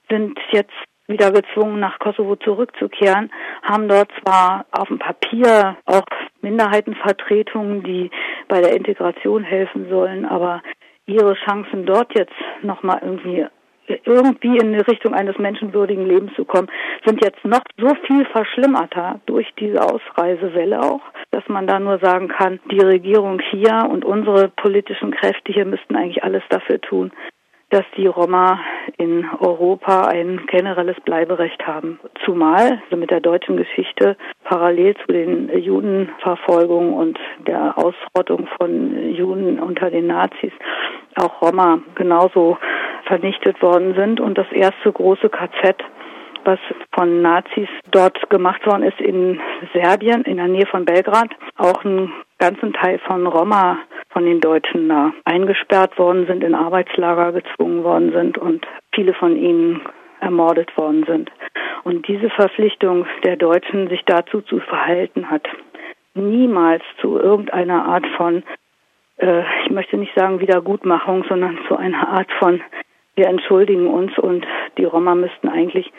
sind 0.08 0.38
jetzt 0.52 0.72
wieder 1.08 1.32
gezwungen, 1.32 1.80
nach 1.80 1.98
Kosovo 1.98 2.36
zurückzukehren, 2.36 3.30
haben 3.62 3.88
dort 3.88 4.10
zwar 4.22 4.66
auf 4.70 4.88
dem 4.88 4.98
Papier 4.98 5.76
auch 5.86 6.04
Minderheitenvertretungen, 6.42 7.82
die 7.82 8.10
bei 8.46 8.60
der 8.60 8.76
Integration 8.76 9.42
helfen 9.42 9.88
sollen, 9.88 10.24
aber 10.24 10.62
ihre 11.06 11.34
Chancen 11.34 11.86
dort 11.86 12.14
jetzt 12.14 12.34
nochmal 12.62 13.00
irgendwie 13.02 13.46
irgendwie 14.04 14.58
in 14.58 14.72
die 14.72 14.80
Richtung 14.80 15.14
eines 15.14 15.38
menschenwürdigen 15.38 16.06
Lebens 16.06 16.32
zu 16.34 16.44
kommen, 16.44 16.68
sind 17.06 17.24
jetzt 17.24 17.42
noch 17.44 17.62
so 17.78 17.94
viel 18.06 18.26
verschlimmerter 18.26 19.20
durch 19.26 19.48
diese 19.58 19.82
Ausreisewelle 19.82 20.80
auch, 20.82 21.00
dass 21.30 21.46
man 21.48 21.66
da 21.66 21.80
nur 21.80 21.98
sagen 21.98 22.28
kann, 22.28 22.60
die 22.70 22.80
Regierung 22.80 23.40
hier 23.50 23.88
und 23.90 24.04
unsere 24.04 24.48
politischen 24.48 25.10
Kräfte 25.12 25.52
hier 25.52 25.64
müssten 25.64 25.96
eigentlich 25.96 26.22
alles 26.22 26.42
dafür 26.50 26.80
tun, 26.80 27.12
dass 27.70 27.84
die 27.96 28.06
Roma 28.06 28.60
in 28.96 29.26
Europa 29.40 30.06
ein 30.06 30.46
generelles 30.46 30.96
Bleiberecht 31.04 31.66
haben. 31.66 32.00
Zumal 32.24 32.80
also 32.84 32.96
mit 32.96 33.10
der 33.10 33.20
deutschen 33.20 33.56
Geschichte 33.56 34.16
parallel 34.44 34.96
zu 34.96 35.12
den 35.12 35.50
Judenverfolgungen 35.58 36.94
und 36.94 37.18
der 37.46 37.76
Ausrottung 37.76 38.48
von 38.58 39.12
Juden 39.12 39.58
unter 39.60 39.90
den 39.90 40.06
Nazis 40.06 40.52
auch 41.16 41.42
Roma 41.42 41.80
genauso 41.94 42.56
vernichtet 43.06 43.60
worden 43.60 43.94
sind 43.94 44.20
und 44.20 44.38
das 44.38 44.50
erste 44.52 44.92
große 44.92 45.28
KZ 45.28 45.76
was 46.44 46.58
von 46.94 47.20
Nazis 47.20 47.68
dort 47.90 48.30
gemacht 48.30 48.64
worden 48.66 48.84
ist 48.84 48.98
in 49.00 49.38
Serbien, 49.74 50.22
in 50.22 50.38
der 50.38 50.48
Nähe 50.48 50.66
von 50.66 50.86
Belgrad, 50.86 51.28
auch 51.56 51.84
einen 51.84 52.10
ganzen 52.38 52.72
Teil 52.72 52.98
von 53.00 53.26
Roma 53.26 53.78
von 54.18 54.26
den 54.26 54.40
Deutschen 54.40 54.88
da 54.88 55.12
eingesperrt 55.24 55.96
worden 55.96 56.26
sind, 56.26 56.42
in 56.42 56.52
Arbeitslager 56.52 57.30
gezwungen 57.30 57.84
worden 57.84 58.10
sind 58.10 58.36
und 58.36 58.66
viele 58.92 59.14
von 59.14 59.36
ihnen 59.36 59.80
ermordet 60.18 60.76
worden 60.76 61.04
sind. 61.06 61.30
Und 61.84 62.08
diese 62.08 62.28
Verpflichtung 62.28 63.06
der 63.22 63.36
Deutschen, 63.36 63.88
sich 63.88 64.02
dazu 64.06 64.40
zu 64.40 64.58
verhalten, 64.58 65.30
hat 65.30 65.46
niemals 66.14 66.82
zu 67.00 67.16
irgendeiner 67.16 67.84
Art 67.84 68.08
von, 68.16 68.42
äh, 69.18 69.44
ich 69.62 69.70
möchte 69.70 69.96
nicht 69.96 70.16
sagen 70.16 70.40
Wiedergutmachung, 70.40 71.24
sondern 71.28 71.56
zu 71.68 71.76
einer 71.76 72.08
Art 72.08 72.32
von, 72.40 72.60
wir 73.14 73.28
entschuldigen 73.28 73.86
uns 73.86 74.18
und 74.18 74.44
die 74.78 74.84
Roma 74.84 75.14
müssten 75.14 75.48
eigentlich 75.48 75.92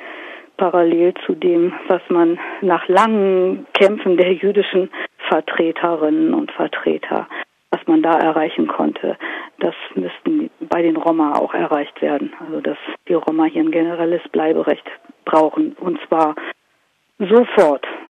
parallel 0.58 1.14
zu 1.26 1.36
dem, 1.36 1.72
was 1.88 2.02
man 2.10 2.38
nach 2.60 2.86
langen 2.90 3.66
Kämpfen 3.74 4.18
der 4.18 4.34
jüdischen 4.34 4.90
Vertreterinnen 5.30 6.34
und 6.34 6.52
Vertreter, 6.52 7.30
was 7.72 7.82
man 7.88 8.02
da 8.02 8.18
erreichen 8.18 8.68
konnte, 8.68 9.18
das 9.60 9.76
müssten 9.96 10.50
bei 10.60 10.82
den 10.82 10.96
Roma 10.96 11.34
auch 11.34 11.54
erreicht 11.54 12.02
werden. 12.02 12.34
Also 12.40 12.62
dass 12.62 12.78
die 13.08 13.14
Roma 13.14 13.46
hier 13.46 13.64
ein 13.64 13.72
generelles 13.72 14.22
Bleiberecht 14.32 14.86
brauchen 15.26 15.74
und 15.74 16.00
zwar 16.08 16.36
sofort. 17.20 17.86